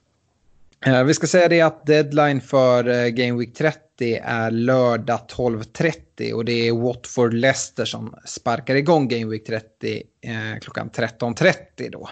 [0.87, 6.33] Eh, vi ska säga det att deadline för eh, Game Week 30 är lördag 12.30
[6.33, 12.09] och det är Watford Leicester som sparkar igång Game Week 30 eh, klockan 13.30 då.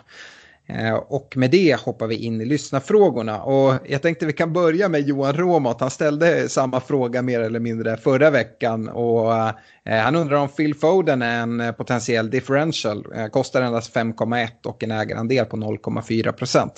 [0.66, 3.42] Eh, och med det hoppar vi in i lyssnarfrågorna.
[3.42, 5.80] Och jag tänkte vi kan börja med Johan Råmot.
[5.80, 8.88] Han ställde samma fråga mer eller mindre förra veckan.
[8.88, 9.54] Och eh,
[9.84, 13.06] han undrar om Phil Foden är en eh, potentiell differential.
[13.32, 16.72] Kostar endast 5,1 och en ägarandel på 0,4 procent.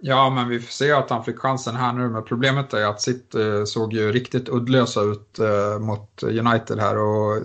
[0.00, 2.08] Ja, men vi får se att han fick chansen här nu.
[2.08, 5.38] Men problemet är att City såg ju riktigt uddlösa ut
[5.80, 6.98] mot United här.
[6.98, 7.42] Och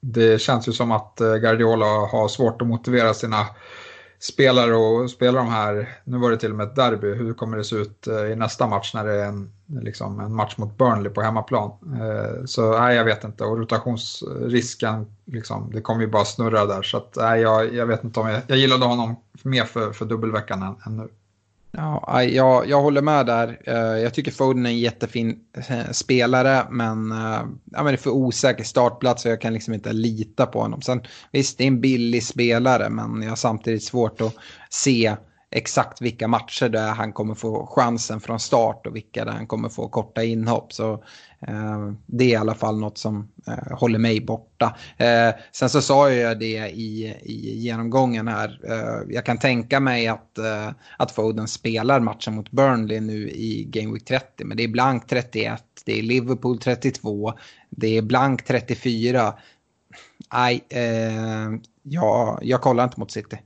[0.00, 3.46] det känns ju som att Guardiola har svårt att motivera sina
[4.22, 7.56] spelar och spelar de här, nu var det till och med ett derby, hur kommer
[7.56, 10.78] det se ut eh, i nästa match när det är en, liksom en match mot
[10.78, 11.70] Burnley på hemmaplan?
[12.00, 16.82] Eh, så nej, jag vet inte och rotationsrisken, liksom, det kommer ju bara snurra där
[16.82, 20.04] så att nej, jag, jag vet inte om jag, jag gillade honom mer för, för
[20.04, 21.08] dubbelveckan än, än nu.
[21.74, 23.60] Ja, jag, jag håller med där.
[23.64, 27.96] Eh, jag tycker Foden är en jättefin eh, spelare, men, eh, ja, men det är
[27.96, 30.82] för osäker startplats och jag kan liksom inte lita på honom.
[30.82, 31.02] Sen,
[31.32, 34.34] visst, det är en billig spelare, men jag har samtidigt svårt att
[34.70, 35.16] se
[35.52, 39.68] exakt vilka matcher där han kommer få chansen från start och vilka där han kommer
[39.68, 40.72] få korta inhopp.
[40.72, 40.92] Så
[41.46, 44.76] eh, det är i alla fall något som eh, håller mig borta.
[44.96, 48.60] Eh, sen så sa jag det i, i genomgången här.
[48.68, 53.64] Eh, jag kan tänka mig att, eh, att Foden spelar matchen mot Burnley nu i
[53.64, 54.44] Game Week 30.
[54.44, 57.32] Men det är blank 31, det är Liverpool 32,
[57.70, 59.34] det är blank 34.
[60.32, 61.50] Nej, eh,
[61.82, 63.38] jag, jag kollar inte mot City.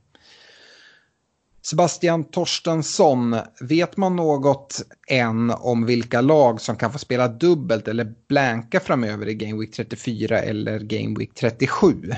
[1.69, 8.13] Sebastian Torstensson, vet man något än om vilka lag som kan få spela dubbelt eller
[8.27, 12.11] blanka framöver i Game Week 34 eller Game Week 37?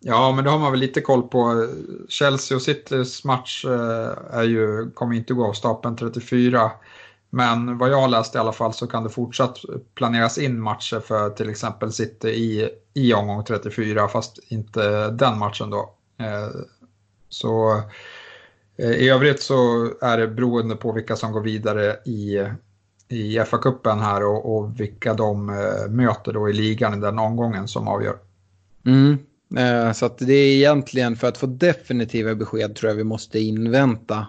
[0.00, 1.50] Ja, men det har man väl lite koll på.
[1.50, 1.68] Eh,
[2.08, 6.70] Chelsea och Citys match eh, är ju, kommer inte gå av stapeln 34.
[7.30, 9.58] Men vad jag har läst i alla fall så kan det fortsatt
[9.94, 15.70] planeras in matcher för till exempel City i, i omgång 34, fast inte den matchen
[15.70, 15.94] då.
[16.20, 16.48] Eh,
[17.28, 17.82] så
[18.76, 22.46] eh, i övrigt så är det beroende på vilka som går vidare i,
[23.08, 27.68] i FA-cupen här och, och, vilka de eh, möter då i ligan i den omgången
[27.68, 28.16] som avgör.
[28.86, 29.18] Mm.
[29.56, 33.38] Eh, så att det är egentligen för att få definitiva besked tror jag vi måste
[33.38, 34.26] invänta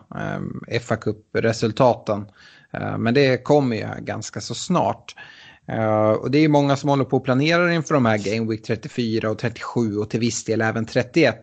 [0.81, 2.25] fa Cup-resultaten.
[2.97, 5.15] Men det kommer ju ganska så snart.
[5.73, 8.63] Uh, och det är många som håller på och planerar inför de här Game Week
[8.63, 11.35] 34 och 37 och till viss del även 31.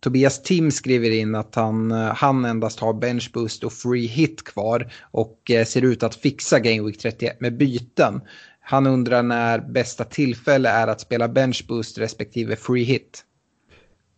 [0.00, 4.44] Tobias Tim skriver in att han, eh, han endast har bench boost och free hit
[4.44, 8.20] kvar och uh, ser ut att fixa Game Week 31 med byten.
[8.60, 13.24] Han undrar när bästa tillfälle är att spela bench boost respektive free hit.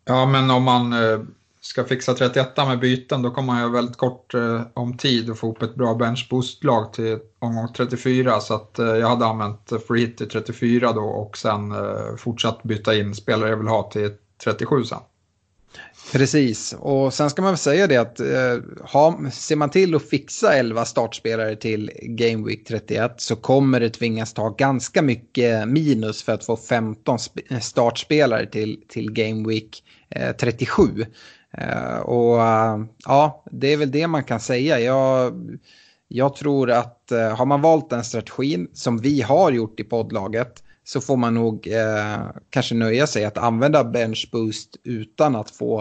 [0.04, 0.92] Ja, men om man
[1.64, 5.38] ska fixa 31 med byten då kommer man ju väldigt kort eh, om tid och
[5.38, 10.00] få upp ett bra benchboost-lag till omgång 34 så att eh, jag hade använt free
[10.00, 14.10] hit till 34 då och sen eh, fortsatt byta in spelare jag vill ha till
[14.44, 14.98] 37 sen.
[16.12, 20.08] Precis, och sen ska man väl säga det att eh, ha, ser man till att
[20.08, 26.22] fixa 11 startspelare till Game Week 31 så kommer det tvingas ta ganska mycket minus
[26.22, 27.18] för att få 15
[27.60, 31.06] startspelare till, till Game Week eh, 37.
[31.58, 34.80] Eh, och eh, ja, det är väl det man kan säga.
[34.80, 35.32] Jag,
[36.08, 40.62] jag tror att eh, har man valt den strategin som vi har gjort i poddlaget
[40.84, 45.80] så får man nog eh, kanske nöja sig att använda bench boost utan att få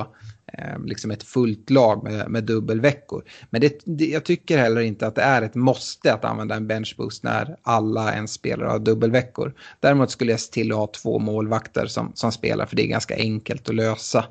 [0.54, 3.24] eh, liksom ett fullt lag med, med dubbelveckor.
[3.50, 6.68] Men det, det, jag tycker heller inte att det är ett måste att använda en
[6.68, 9.54] bench boost när alla ens spelar har dubbelveckor.
[9.80, 12.88] Däremot skulle jag se till att ha två målvakter som, som spelar för det är
[12.88, 14.26] ganska enkelt att lösa.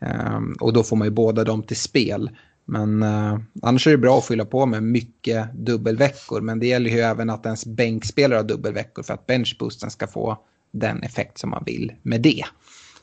[0.00, 2.30] Ehm, och då får man ju båda dem till spel.
[2.64, 6.40] Men eh, annars är det bra att fylla på med mycket dubbelveckor.
[6.40, 10.38] Men det gäller ju även att ens bänkspelare har dubbelveckor för att benchboosten ska få
[10.72, 12.44] den effekt som man vill med det.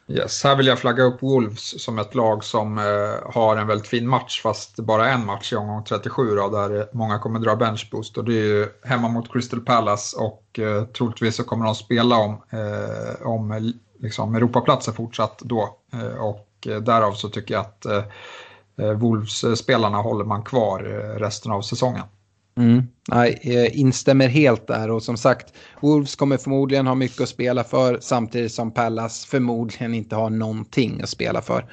[0.07, 3.87] Yes, här vill jag flagga upp Wolves som ett lag som eh, har en väldigt
[3.87, 8.17] fin match fast bara en match i omgång 37 då, där många kommer dra benchboost
[8.17, 12.17] och det är ju hemma mot Crystal Palace och eh, troligtvis så kommer de spela
[12.17, 17.86] om, eh, om liksom Europaplatser fortsatt då eh, och Eh, därav så tycker jag att
[17.86, 18.03] eh,
[18.80, 20.80] eh, Wolves-spelarna håller man kvar
[21.20, 22.03] resten av säsongen.
[22.57, 22.84] Mm.
[23.07, 27.99] Jag instämmer helt där och som sagt Wolves kommer förmodligen ha mycket att spela för
[28.01, 31.66] samtidigt som Pallas förmodligen inte har någonting att spela för.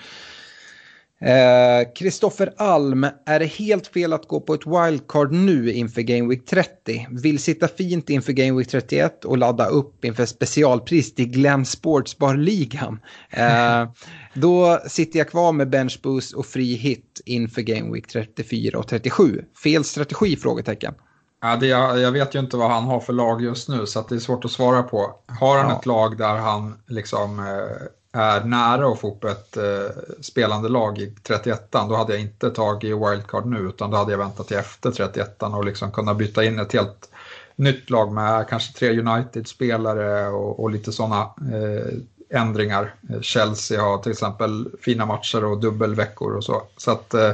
[1.94, 6.28] Kristoffer eh, Alm, är det helt fel att gå på ett wildcard nu inför Game
[6.28, 7.06] Week 30?
[7.10, 13.00] Vill sitta fint inför Game Week 31 och ladda upp inför specialpris till Glenn Sportsbar-ligan.
[13.30, 13.88] Eh,
[14.34, 18.88] då sitter jag kvar med bench boost och fri hit inför Game Week 34 och
[18.88, 19.44] 37.
[19.62, 20.36] Fel strategi?
[20.36, 20.94] Frågetecken.
[21.42, 24.04] Ja, det, jag, jag, vet ju inte vad han har för lag just nu så
[24.08, 25.14] det är svårt att svara på.
[25.40, 25.78] Har han ja.
[25.78, 29.90] ett lag där han liksom eh, är nära att få upp ett eh,
[30.20, 34.18] spelande lag i 31 då hade jag inte tagit wildcard nu utan då hade jag
[34.18, 37.10] väntat till efter 31 och liksom kunna byta in ett helt
[37.56, 42.94] nytt lag med kanske tre United-spelare och, och, lite sådana eh, ändringar.
[43.20, 46.62] Chelsea har till exempel fina matcher och dubbelveckor och så.
[46.76, 47.30] Så att eh,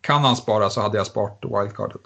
[0.00, 2.00] kan han spara så hade jag sparat wildcardet.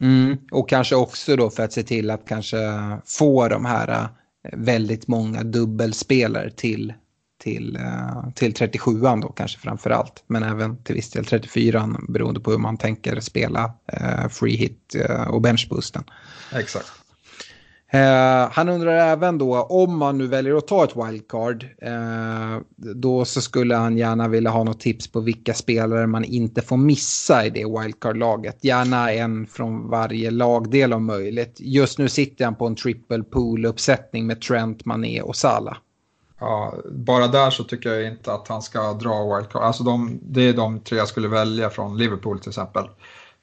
[0.00, 2.56] Mm, och kanske också då för att se till att kanske
[3.04, 4.08] få de här eh,
[4.52, 6.94] väldigt många dubbelspelare till,
[7.48, 10.24] till, eh, till 37an då kanske framför allt.
[10.26, 14.94] Men även till viss del 34an beroende på hur man tänker spela eh, free hit
[15.08, 16.04] eh, och benchboosten.
[16.52, 16.92] Exakt.
[17.92, 21.66] Eh, han undrar även då om man nu väljer att ta ett wildcard.
[21.82, 26.62] Eh, då så skulle han gärna vilja ha något tips på vilka spelare man inte
[26.62, 28.64] får missa i det wildcard-laget.
[28.64, 31.56] Gärna en från varje lagdel om möjligt.
[31.60, 35.76] Just nu sitter han på en triple pool-uppsättning med Trent, Mané och Salah.
[36.38, 39.62] Ja, bara där så tycker jag inte att han ska dra wildcard.
[39.62, 42.84] Alltså de, det är de tre jag skulle välja från Liverpool till exempel.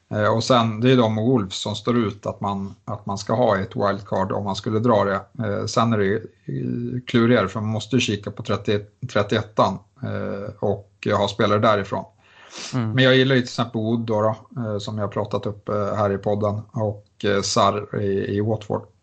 [0.10, 3.18] Eh, och sen det är de och Wolves som står ut att man, att man
[3.18, 5.46] ska ha ett wildcard om man skulle dra det.
[5.48, 6.22] Eh, sen är det
[7.06, 8.80] klurigare för man måste ju kika på 30,
[9.14, 9.70] 31 eh,
[10.60, 12.06] och ha spelare därifrån.
[12.74, 12.92] Mm.
[12.92, 16.18] Men jag gillar ju till exempel Wood då, då som jag pratat upp här i
[16.18, 18.95] podden och Sarr i, i Watford.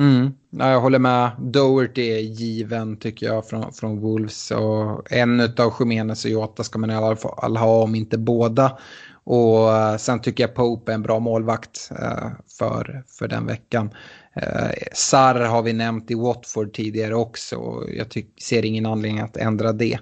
[0.00, 0.32] Mm.
[0.50, 1.30] Ja, jag håller med.
[1.38, 4.50] Doherty är given tycker jag från, från Wolves.
[4.50, 8.78] Och en av Jiménez och Jota ska man i alla fall ha om inte båda.
[9.24, 12.28] Och eh, sen tycker jag Pope är en bra målvakt eh,
[12.58, 13.90] för, för den veckan.
[14.34, 19.20] Eh, Sarr har vi nämnt i Watford tidigare också och jag tyck, ser ingen anledning
[19.20, 19.98] att ändra det.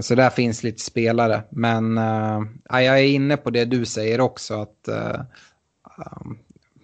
[0.00, 1.42] Så där finns lite spelare.
[1.50, 1.96] Men
[2.70, 4.54] jag är inne på det du säger också.
[4.54, 4.88] att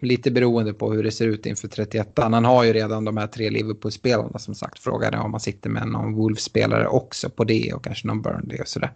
[0.02, 3.26] Lite beroende på hur det ser ut inför 31 Han har ju redan de här
[3.26, 4.78] tre Liverpool-spelarna som sagt.
[4.78, 8.60] Frågan är om man sitter med någon Wolves-spelare också på det och kanske någon Burnley
[8.60, 8.92] och sådär.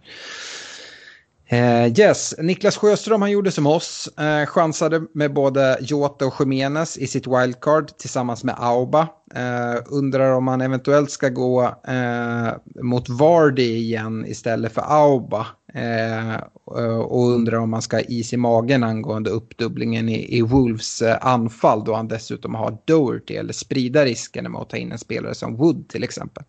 [1.46, 4.08] Eh, yes, Niklas Sjöström han gjorde som oss.
[4.18, 9.08] eh, chansade med både Jota och Jimenez i sitt wildcard tillsammans med Auba.
[9.34, 15.46] Eh, undrar om han eventuellt ska gå eh, mot Vardy igen istället för Auba.
[15.74, 20.42] Eh, eh, och undrar om han ska ha is i magen angående uppdubblingen i, i
[20.42, 24.98] Wolves anfall då han dessutom har Doherty eller sprida risken med att ta in en
[24.98, 26.44] spelare som Wood till exempel.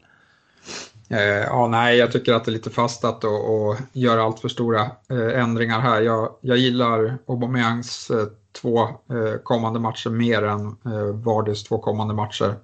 [1.09, 4.49] Eh, ja, nej, jag tycker att det är lite fastat och, och göra allt för
[4.49, 6.01] stora eh, ändringar här.
[6.01, 8.27] Jag, jag gillar Aubameyangs eh,
[8.61, 8.87] två
[9.43, 12.55] kommande matcher mer än eh, Vardys två kommande matcher.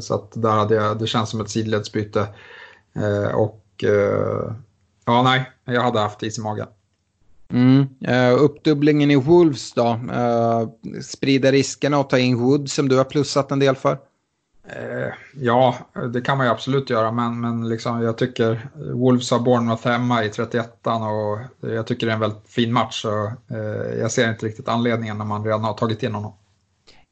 [0.00, 2.26] Så att där hade jag, det känns som ett sidledsbyte.
[3.34, 3.84] Och
[5.04, 6.66] ja, nej, jag hade haft is i magen.
[7.52, 7.88] Mm.
[8.08, 10.00] Uh, uppdubblingen i Wolves då?
[10.12, 10.68] Uh,
[11.02, 13.98] sprida riskerna och ta in Wood som du har plussat en del för?
[14.76, 15.76] Eh, ja,
[16.12, 20.24] det kan man ju absolut göra, men, men liksom, jag tycker Wolves har Bournemouth hemma
[20.24, 23.02] i 31 och jag tycker det är en väldigt fin match.
[23.02, 26.34] Så, eh, jag ser inte riktigt anledningen när man redan har tagit in honom.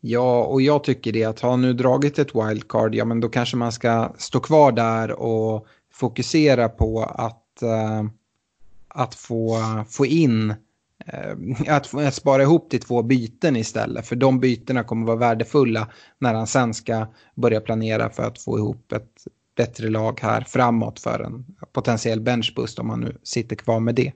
[0.00, 3.56] Ja, och jag tycker det att har nu dragit ett wildcard, ja men då kanske
[3.56, 8.04] man ska stå kvar där och fokusera på att, eh,
[8.88, 10.56] att få, få in Eh,
[11.12, 14.06] Eh, att, att spara ihop till två byten istället.
[14.06, 15.88] För de bytena kommer vara värdefulla
[16.18, 19.24] när han sen ska börja planera för att få ihop ett
[19.56, 24.12] bättre lag här framåt för en potentiell benchbust om han nu sitter kvar med det.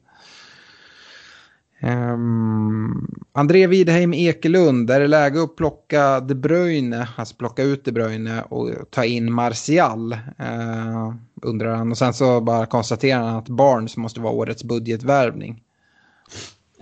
[1.82, 7.92] Um, André Widheim Ekelund, är det läge att plocka De Bruyne, alltså plocka ut De
[7.92, 10.12] Bruyne och ta in Martial?
[10.12, 11.90] Uh, undrar han.
[11.90, 15.62] Och sen så bara konstaterar han att Barnes måste vara årets budgetvärvning.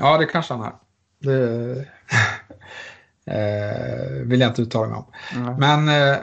[0.01, 0.73] Ja, det kanske han är.
[1.19, 1.71] Det
[3.25, 5.05] eh, vill jag inte uttala mig om.
[5.37, 5.57] Mm.
[5.57, 6.19] Men eh,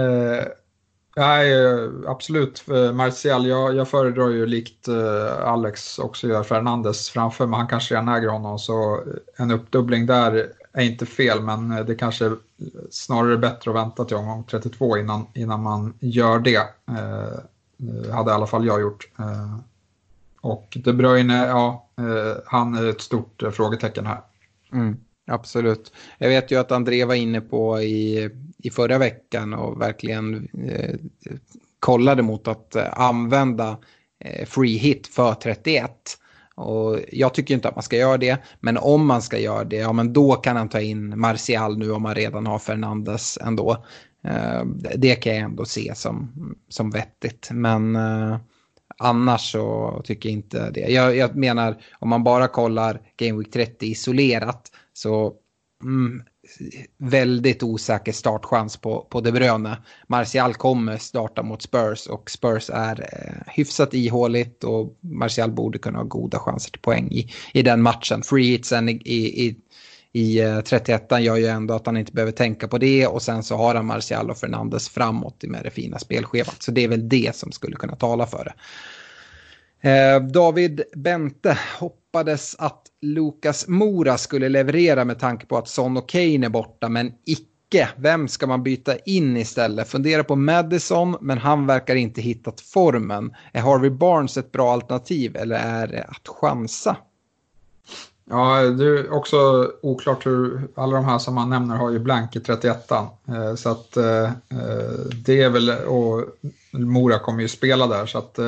[0.00, 0.44] eh,
[1.16, 1.52] nej,
[2.06, 2.64] absolut,
[2.94, 7.58] Martial, jag, jag föredrar ju likt eh, Alex också gör Fernandes framför mig.
[7.58, 9.00] Han kanske redan äger honom, så
[9.36, 12.32] en uppdubbling där är inte fel, men det kanske
[12.90, 16.68] snarare bättre att vänta till omgång 32 innan, innan man gör det.
[16.88, 19.08] Eh, hade i alla fall jag gjort.
[19.18, 19.56] Eh,
[20.46, 24.20] och De Bruyne, ja, eh, han är ett stort eh, frågetecken här.
[24.72, 25.92] Mm, absolut.
[26.18, 30.94] Jag vet ju att André var inne på i, i förra veckan och verkligen eh,
[31.80, 33.78] kollade mot att eh, använda
[34.24, 35.90] eh, free hit för 31.
[36.54, 39.76] Och jag tycker inte att man ska göra det, men om man ska göra det,
[39.76, 43.84] ja men då kan han ta in Martial nu om man redan har Fernandes ändå.
[44.24, 44.64] Eh,
[44.96, 46.32] det kan jag ändå se som,
[46.68, 47.96] som vettigt, men
[48.98, 50.80] Annars så tycker jag inte det.
[50.80, 55.34] Jag, jag menar, om man bara kollar Game Week 30 isolerat så
[55.82, 56.22] mm,
[56.98, 59.76] väldigt osäker startchans på, på De Bruyne.
[60.06, 65.98] Martial kommer starta mot Spurs och Spurs är eh, hyfsat ihåligt och Martial borde kunna
[65.98, 68.22] ha goda chanser till poäng i, i den matchen.
[68.22, 69.56] Free hitsen i, i, i
[70.16, 73.42] i eh, 31 gör ju ändå att han inte behöver tänka på det och sen
[73.42, 76.62] så har han Martial och Fernandes framåt med det fina spelschemat.
[76.62, 78.54] Så det är väl det som skulle kunna tala för det.
[79.90, 86.08] Eh, David Bente hoppades att Lukas Mora skulle leverera med tanke på att Son och
[86.08, 87.88] Kane är borta, men icke.
[87.96, 89.88] Vem ska man byta in istället?
[89.88, 93.34] Fundera på Madison, men han verkar inte hittat formen.
[93.52, 96.96] Är Harvey Barnes ett bra alternativ eller är det att chansa?
[98.30, 102.36] Ja, det är också oklart hur alla de här som man nämner har ju blank
[102.36, 104.90] i 31 eh, Så att eh, eh,
[105.24, 106.24] det är väl, och
[106.70, 108.38] Mora kommer ju spela där så att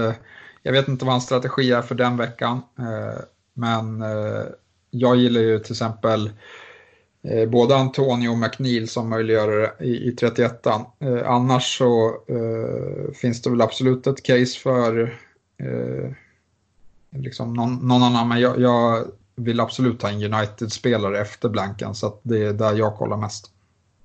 [0.63, 2.61] jag vet inte vad hans strategi är för den veckan.
[3.55, 4.03] Men
[4.91, 6.31] jag gillar ju till exempel
[7.49, 10.67] både Antonio och McNeil som möjliggör det i, 31
[11.25, 12.15] Annars så
[13.15, 15.19] finns det väl absolut ett case för
[17.11, 18.29] liksom någon, någon annan.
[18.29, 19.05] Men jag, jag
[19.39, 23.51] vill absolut ha en United-spelare efter blanken så att det är där jag kollar mest.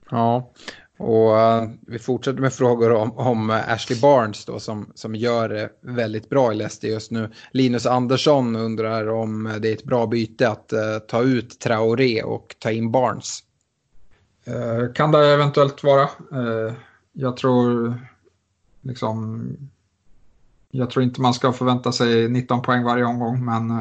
[0.10, 0.52] Ja,
[0.98, 5.70] och uh, vi fortsätter med frågor om, om Ashley Barnes då som, som gör det
[5.82, 7.30] väldigt bra i Leicester just nu.
[7.52, 12.56] Linus Andersson undrar om det är ett bra byte att uh, ta ut Traoré och
[12.60, 13.40] ta in Barnes.
[14.48, 16.10] Uh, kan det eventuellt vara.
[17.14, 17.94] jag tror
[18.82, 19.48] liksom
[20.72, 23.72] jag tror inte man ska förvänta sig 19 poäng varje omgång men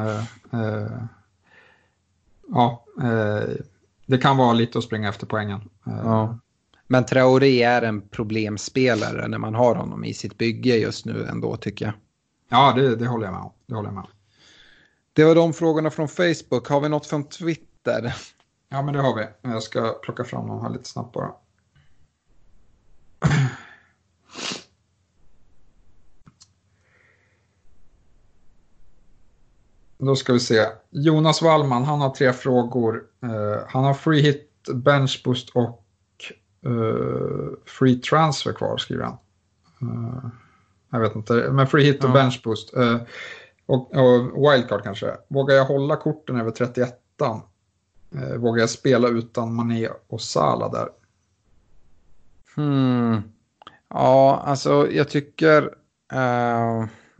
[2.47, 3.49] ja, eh,
[4.05, 5.61] det kan vara lite att springa efter poängen.
[5.87, 6.39] Eh, ja.
[6.87, 11.57] Men Traoré är en problemspelare när man har honom i sitt bygge just nu ändå
[11.57, 11.93] tycker jag.
[12.49, 13.51] Ja, det, det håller jag med om.
[13.65, 14.05] Det, håller jag med
[15.13, 16.69] det var de frågorna från Facebook.
[16.69, 18.15] Har vi något från Twitter?
[18.69, 19.27] Ja, men det har vi.
[19.41, 21.31] Jag ska plocka fram dem här lite snabbt bara.
[30.05, 30.65] Då ska vi se.
[30.89, 33.03] Jonas Wallman, han har tre frågor.
[33.23, 35.85] Uh, han har free hit, bench boost och
[36.65, 39.17] uh, free transfer kvar, skriver han.
[39.81, 40.25] Uh,
[40.89, 42.13] jag vet inte, men free hit och ja.
[42.13, 42.73] bench boost.
[43.65, 45.17] och, och wildcard kanske.
[45.27, 46.99] Vågar jag hålla korten över 31
[48.37, 50.89] Vågar jag spela utan Mané och Sala där?
[52.55, 53.21] Hmm.
[53.89, 55.75] Ja, alltså jag tycker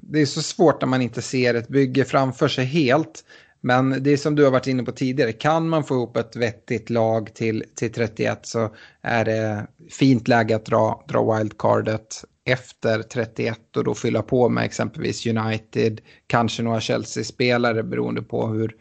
[0.07, 3.23] det är så svårt när man inte ser ett bygge framför sig helt.
[3.61, 6.35] Men det är som du har varit inne på tidigare, kan man få ihop ett
[6.35, 13.01] vettigt lag till, till 31 så är det fint läge att dra, dra wildcardet efter
[13.01, 18.75] 31 och då fylla på med exempelvis United, kanske några Chelsea-spelare beroende på hur,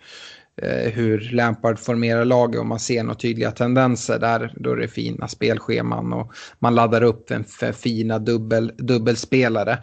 [0.62, 4.54] eh, hur Lampard formerar laget och man ser några tydliga tendenser där.
[4.56, 9.78] Då är det fina spelscheman och man laddar upp en för fina dubbel, dubbelspelare.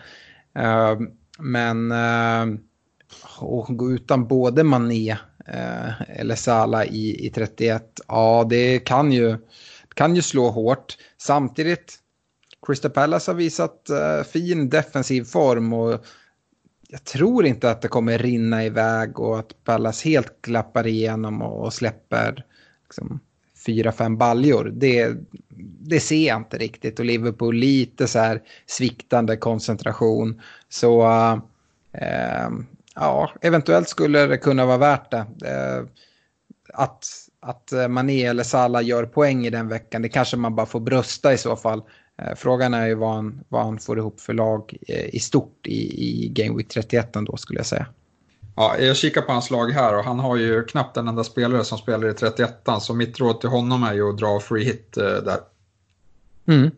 [0.57, 1.07] Uh,
[1.39, 2.59] men eh,
[3.41, 5.17] att gå utan både Mané
[5.47, 9.37] eh, eller Sala i, i 31, ja det kan ju,
[9.93, 10.97] kan ju slå hårt.
[11.17, 11.95] Samtidigt,
[12.67, 16.05] Crystal Palace har visat eh, fin defensiv form och
[16.91, 21.65] jag tror inte att det kommer rinna iväg och att Palace helt klappar igenom och,
[21.65, 22.45] och släpper
[22.83, 23.19] liksom,
[23.65, 24.71] fyra, fem baljor.
[24.73, 25.15] Det,
[25.79, 30.41] det ser jag inte riktigt och Liverpool lite så här sviktande koncentration.
[30.69, 31.03] Så
[31.93, 32.49] äh,
[32.95, 35.25] ja, eventuellt skulle det kunna vara värt det.
[35.45, 35.85] Äh,
[36.73, 37.05] att,
[37.39, 41.33] att Mané eller Salah gör poäng i den veckan, det kanske man bara får brösta
[41.33, 41.83] i så fall.
[42.21, 45.67] Eh, frågan är ju vad han, vad han får ihop för lag eh, i stort
[45.67, 47.87] i, i Game Week 31 då skulle jag säga.
[48.59, 51.63] Ja, jag kikar på hans lag här och han har ju knappt en enda spelare
[51.63, 54.93] som spelar i 31 så mitt råd till honom är ju att dra free hit
[54.93, 55.39] där.
[56.47, 56.71] Mm.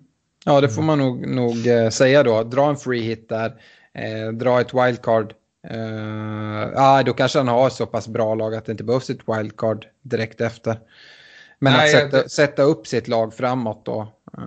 [0.46, 2.44] Ja, det får man nog, nog eh, säga då.
[2.44, 3.62] Dra en free hit där,
[3.94, 5.34] eh, dra ett wildcard.
[5.68, 9.28] Eh, ah, då kanske han har så pass bra lag att det inte behövs ett
[9.28, 10.80] wildcard direkt efter.
[11.60, 12.30] Men Nej, att sätta, det...
[12.30, 14.02] sätta, upp sitt lag framåt då.
[14.38, 14.44] Eh.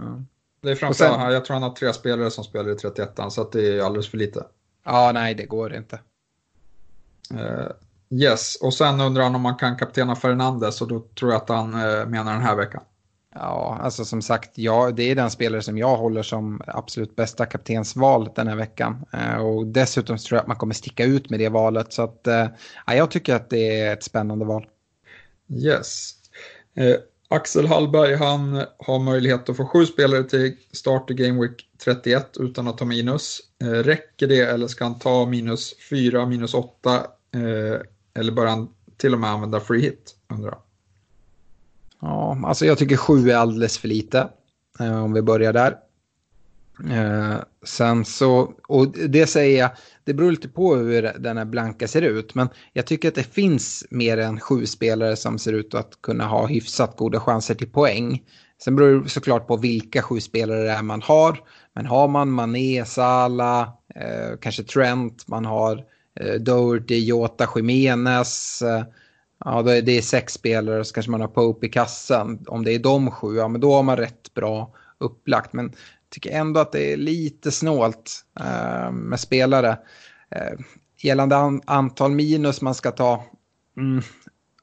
[0.61, 1.33] Det är framförallt, sen...
[1.33, 4.19] jag tror han har tre spelare som spelar i 31 så det är alldeles för
[4.19, 4.45] lite.
[4.85, 5.99] Ja, nej, det går inte.
[7.33, 7.71] Uh,
[8.11, 11.49] yes, och sen undrar han om man kan kaptena Fernandes och då tror jag att
[11.49, 12.83] han uh, menar den här veckan.
[13.35, 17.47] Ja, alltså som sagt, ja, det är den spelare som jag håller som absolut bästa
[17.47, 19.05] kaptensval den här veckan.
[19.15, 21.93] Uh, och dessutom tror jag att man kommer sticka ut med det valet.
[21.93, 22.21] Så att,
[22.87, 24.67] ja, jag tycker att det är ett spännande val.
[25.49, 26.13] Yes.
[27.29, 32.37] Axel Hallberg, han har möjlighet att få sju spelare till start i Game Week 31
[32.41, 33.41] utan att ta minus.
[33.63, 36.95] Eh, räcker det eller ska han ta minus 4, minus 8
[37.35, 37.81] eh,
[38.15, 40.15] eller bör han till och med använda free hit?
[40.29, 40.59] Undrar.
[42.01, 44.29] Ja, alltså jag tycker sju är alldeles för lite.
[44.81, 45.79] Eh, om vi börjar där.
[46.91, 49.71] Eh, sen så, och det säger jag,
[50.05, 52.35] det beror lite på hur den här blanka ser ut.
[52.35, 56.27] Men jag tycker att det finns mer än sju spelare som ser ut att kunna
[56.27, 58.23] ha hyfsat goda chanser till poäng.
[58.63, 61.41] Sen beror det såklart på vilka sju spelare det är man har.
[61.75, 65.85] Men har man Mané, Salah, eh, kanske Trent, man har
[66.21, 68.63] eh, Doherty, Jota, Jimenez.
[68.63, 68.85] Eh,
[69.45, 72.45] ja, det är, det är sex spelare så kanske man har Pope i kassen.
[72.47, 75.53] Om det är de sju, ja men då har man rätt bra upplagt.
[75.53, 75.73] Men
[76.15, 79.79] tycker ändå att det är lite snålt eh, med spelare.
[80.31, 80.59] Eh,
[81.03, 83.25] gällande an antal minus man ska ta,
[83.77, 84.03] mm,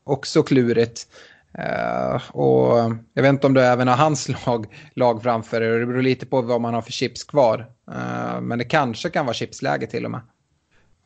[0.04, 1.08] också klurigt.
[1.60, 5.80] Uh, och jag vet inte om du även har hans lag, lag framför er.
[5.80, 7.68] Det beror lite på vad man har för chips kvar.
[7.92, 10.22] Uh, men det kanske kan vara chipsläge till och med.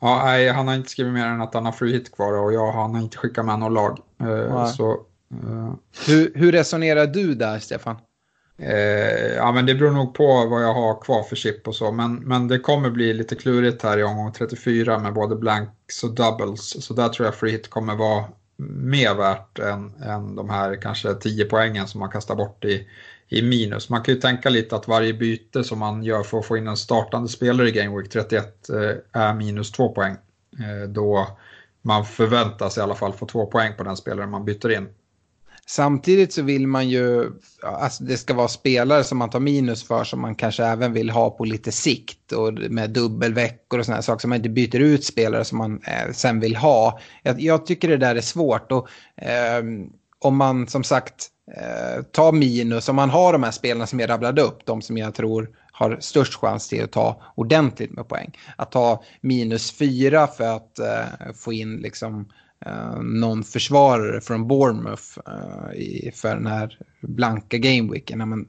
[0.00, 2.52] Ja, nej, han har inte skrivit mer än att han har free hit kvar och
[2.52, 3.98] jag, han har inte skickat med något lag.
[4.22, 5.00] Uh, så,
[6.06, 7.96] hur, hur, resonerar du där, Stefan?
[8.58, 11.92] Eh, ja, men det beror nog på vad jag har kvar för chip och så.
[11.92, 16.14] Men, men det kommer bli lite klurigt här i omgång 34 med både blanks och
[16.14, 16.84] doubles.
[16.84, 18.24] Så där tror jag free hit kommer vara
[18.58, 22.88] mer värt än, än de här kanske 10 poängen som man kastar bort i,
[23.28, 23.90] i minus.
[23.90, 26.68] Man kan ju tänka lite att varje byte som man gör för att få in
[26.68, 30.16] en startande spelare i Game Week 31 eh, är minus 2 poäng.
[30.58, 31.26] Eh, då
[31.82, 34.88] man förväntas i alla fall få 2 poäng på den spelaren man byter in.
[35.68, 37.30] Samtidigt så vill man ju,
[37.62, 41.10] alltså det ska vara spelare som man tar minus för som man kanske även vill
[41.10, 45.04] ha på lite sikt och med dubbelveckor och sådana saker så man inte byter ut
[45.04, 47.00] spelare som man eh, sen vill ha.
[47.22, 49.62] Jag, jag, tycker det där är svårt och eh,
[50.18, 54.10] om man som sagt eh, tar minus, om man har de här spelarna som jag
[54.10, 58.38] rabblade upp, de som jag tror har störst chans till att ta ordentligt med poäng.
[58.56, 62.28] Att ta minus fyra för att eh, få in liksom
[62.60, 68.28] Eh, någon försvarare från Bournemouth eh, i, för den här blanka gameweeken.
[68.28, 68.48] Men,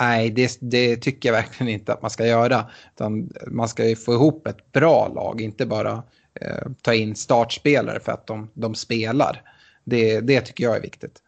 [0.00, 2.70] nej, det, det, tycker jag verkligen inte att man ska göra.
[2.94, 6.02] Utan man ska ju få ihop ett bra lag, inte bara
[6.40, 9.42] eh, ta in startspelare för att de, de spelar.
[9.84, 11.18] Det, det tycker jag är viktigt.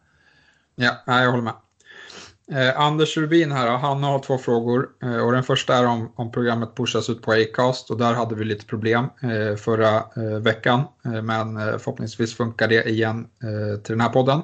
[0.75, 1.53] Ja, jag håller med.
[2.51, 4.89] Eh, Anders Rubin här, han har två frågor.
[5.03, 8.35] Eh, och den första är om, om programmet pushas ut på Acast och där hade
[8.35, 10.81] vi lite problem eh, förra eh, veckan.
[11.05, 14.41] Eh, men eh, förhoppningsvis funkar det igen eh, till den här podden.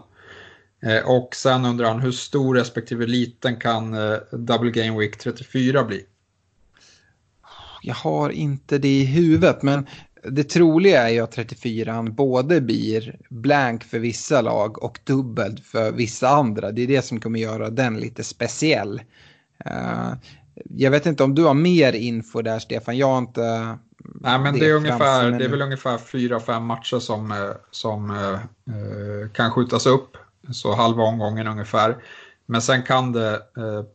[0.84, 5.84] Eh, och sen undrar han hur stor respektive liten kan eh, Double Game Week 34
[5.84, 6.06] bli?
[7.82, 9.88] Jag har inte det i huvudet men
[10.24, 15.92] det troliga är ju att 34 både blir blank för vissa lag och dubbel för
[15.92, 16.72] vissa andra.
[16.72, 19.02] Det är det som kommer göra den lite speciell.
[19.66, 20.14] Uh,
[20.70, 23.78] jag vet inte om du har mer info där Stefan, jag har inte...
[24.04, 27.38] Nej men det, det är, ungefär, det är väl ungefär fyra, fem matcher som, eh,
[27.72, 30.18] som uh, kan skjutas upp.
[30.52, 31.98] Så halva omgången ungefär.
[32.46, 33.42] Men sen kan det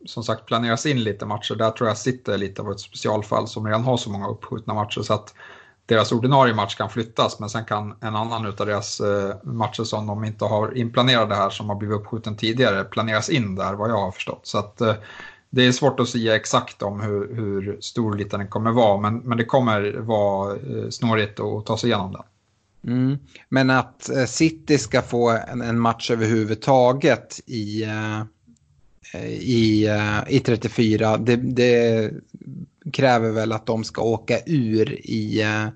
[0.05, 1.55] som sagt planeras in lite matcher.
[1.55, 5.01] Där tror jag sitter lite av ett specialfall som redan har så många uppskjutna matcher.
[5.01, 5.33] Så att
[5.87, 10.07] deras ordinarie match kan flyttas men sen kan en annan av deras eh, matcher som
[10.07, 13.97] de inte har inplanerade här som har blivit uppskjuten tidigare planeras in där vad jag
[13.97, 14.41] har förstått.
[14.43, 14.95] Så att, eh,
[15.49, 19.17] det är svårt att säga exakt om hur, hur stor liten den kommer vara men,
[19.17, 22.23] men det kommer vara eh, snårigt att ta sig igenom den.
[22.87, 23.17] Mm.
[23.49, 28.21] Men att eh, City ska få en, en match överhuvudtaget i, eh,
[29.29, 32.11] i, eh, i 34, det, det
[32.93, 35.67] kräver väl att de ska åka ur i, eh,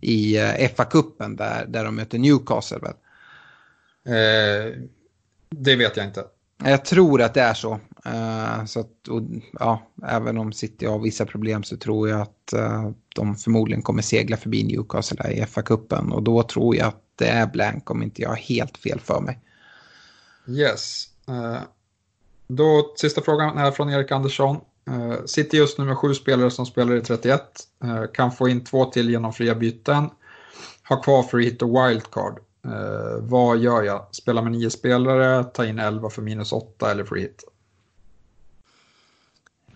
[0.00, 2.78] i eh, FA-cupen där, där de möter Newcastle.
[2.78, 2.94] Väl?
[4.06, 4.74] Eh,
[5.50, 6.24] det vet jag inte.
[6.64, 7.80] Jag tror att det är så.
[8.06, 12.54] Uh, så att, och, ja, även om City har vissa problem så tror jag att
[12.54, 16.12] uh, de förmodligen kommer segla förbi Newcastle i FA-cupen.
[16.12, 19.20] Och då tror jag att det är blank om inte jag har helt fel för
[19.20, 19.38] mig.
[20.48, 21.08] Yes.
[21.28, 21.58] Uh,
[22.46, 24.60] då sista frågan är från Erik Andersson.
[24.88, 27.42] Eh, City just nu med sju spelare som spelar i 31.
[27.84, 30.10] Eh, kan få in två till genom fria byten.
[30.82, 32.38] Har kvar free hit och wildcard.
[32.64, 34.06] Eh, vad gör jag?
[34.10, 37.44] Spela med nio spelare, ta in elva för minus åtta eller free hit?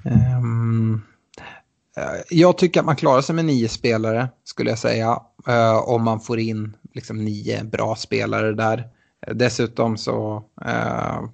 [0.04, 1.02] Um,
[2.28, 5.20] jag tycker att man klarar sig med nio spelare skulle jag säga.
[5.84, 8.88] om man får in liksom nio bra spelare där.
[9.34, 11.28] Dessutom så uh,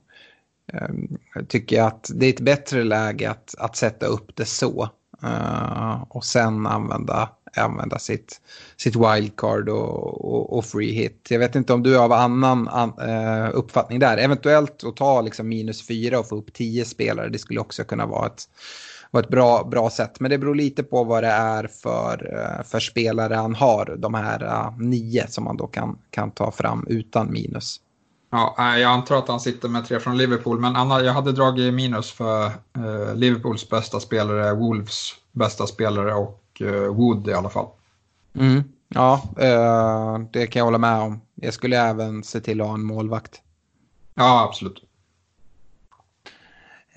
[0.73, 4.89] Ehm, tycker jag att det är ett bättre läge att, att sätta upp det så.
[5.25, 8.41] Uh, och sen använda, använda sitt,
[8.77, 11.27] sitt wildcard och, och, och, free hit.
[11.31, 14.17] Jag vet inte om du har annan an, uh, uppfattning där.
[14.17, 17.29] Eventuellt att ta liksom minus fyra och få upp tio spelare.
[17.29, 18.43] Det skulle också kunna vara ett,
[19.11, 20.21] vara ett bra, bra sätt.
[20.21, 23.97] Men det beror lite på vad det är för, uh, för spelare han har.
[23.99, 27.81] De här nio som man då kan, kan ta fram utan minus.
[28.31, 31.75] Ja, jag antar att han sitter med tre från Liverpool, men Anna, jag hade dragit
[31.75, 37.67] minus för eh, Liverpools bästa spelare, Wolves bästa spelare och eh, Wood i alla fall.
[38.35, 38.63] Mm.
[38.89, 41.21] Ja, eh, det kan jag hålla med om.
[41.35, 43.41] Jag skulle även se till att ha en målvakt.
[44.15, 44.83] Ja, absolut.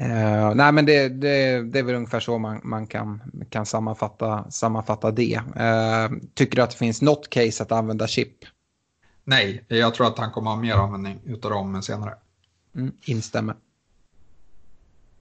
[0.02, 4.52] Uh, nej men det, det, det är väl ungefär så man, man kan, kan sammanfatta,
[4.52, 5.38] sammanfatta det.
[5.38, 8.34] Uh, tycker du att det finns något case att använda chip?
[9.24, 12.14] Nej, jag tror att han kommer ha mer användning utav dem senare.
[12.76, 13.56] Mm, instämmer.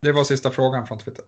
[0.00, 1.24] Det var sista frågan från Twitter.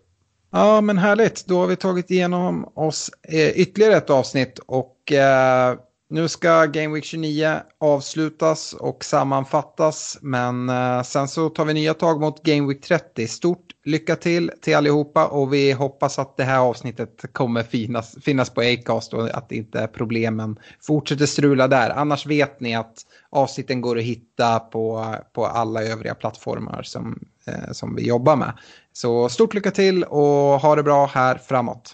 [0.51, 5.79] Ja men härligt, då har vi tagit igenom oss eh, ytterligare ett avsnitt och eh,
[6.13, 11.95] nu ska Game Week 29 avslutas och sammanfattas, men eh, sen så tar vi nya
[11.95, 13.27] tag mot Game Week 30.
[13.27, 18.51] Stort lycka till till allihopa och vi hoppas att det här avsnittet kommer finnas, finnas
[18.51, 21.91] på Acast och att inte problemen fortsätter strula där.
[21.91, 22.95] Annars vet ni att
[23.31, 28.53] avsnitten går att hitta på, på alla övriga plattformar som, eh, som vi jobbar med.
[28.93, 31.93] Så stort lycka till och ha det bra här framåt.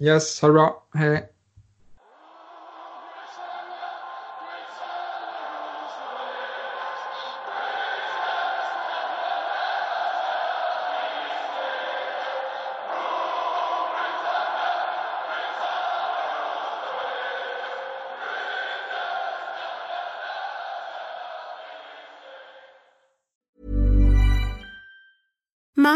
[0.00, 0.86] Yes, ha det bra.
[0.94, 1.32] Hej.
[25.86, 25.95] Emma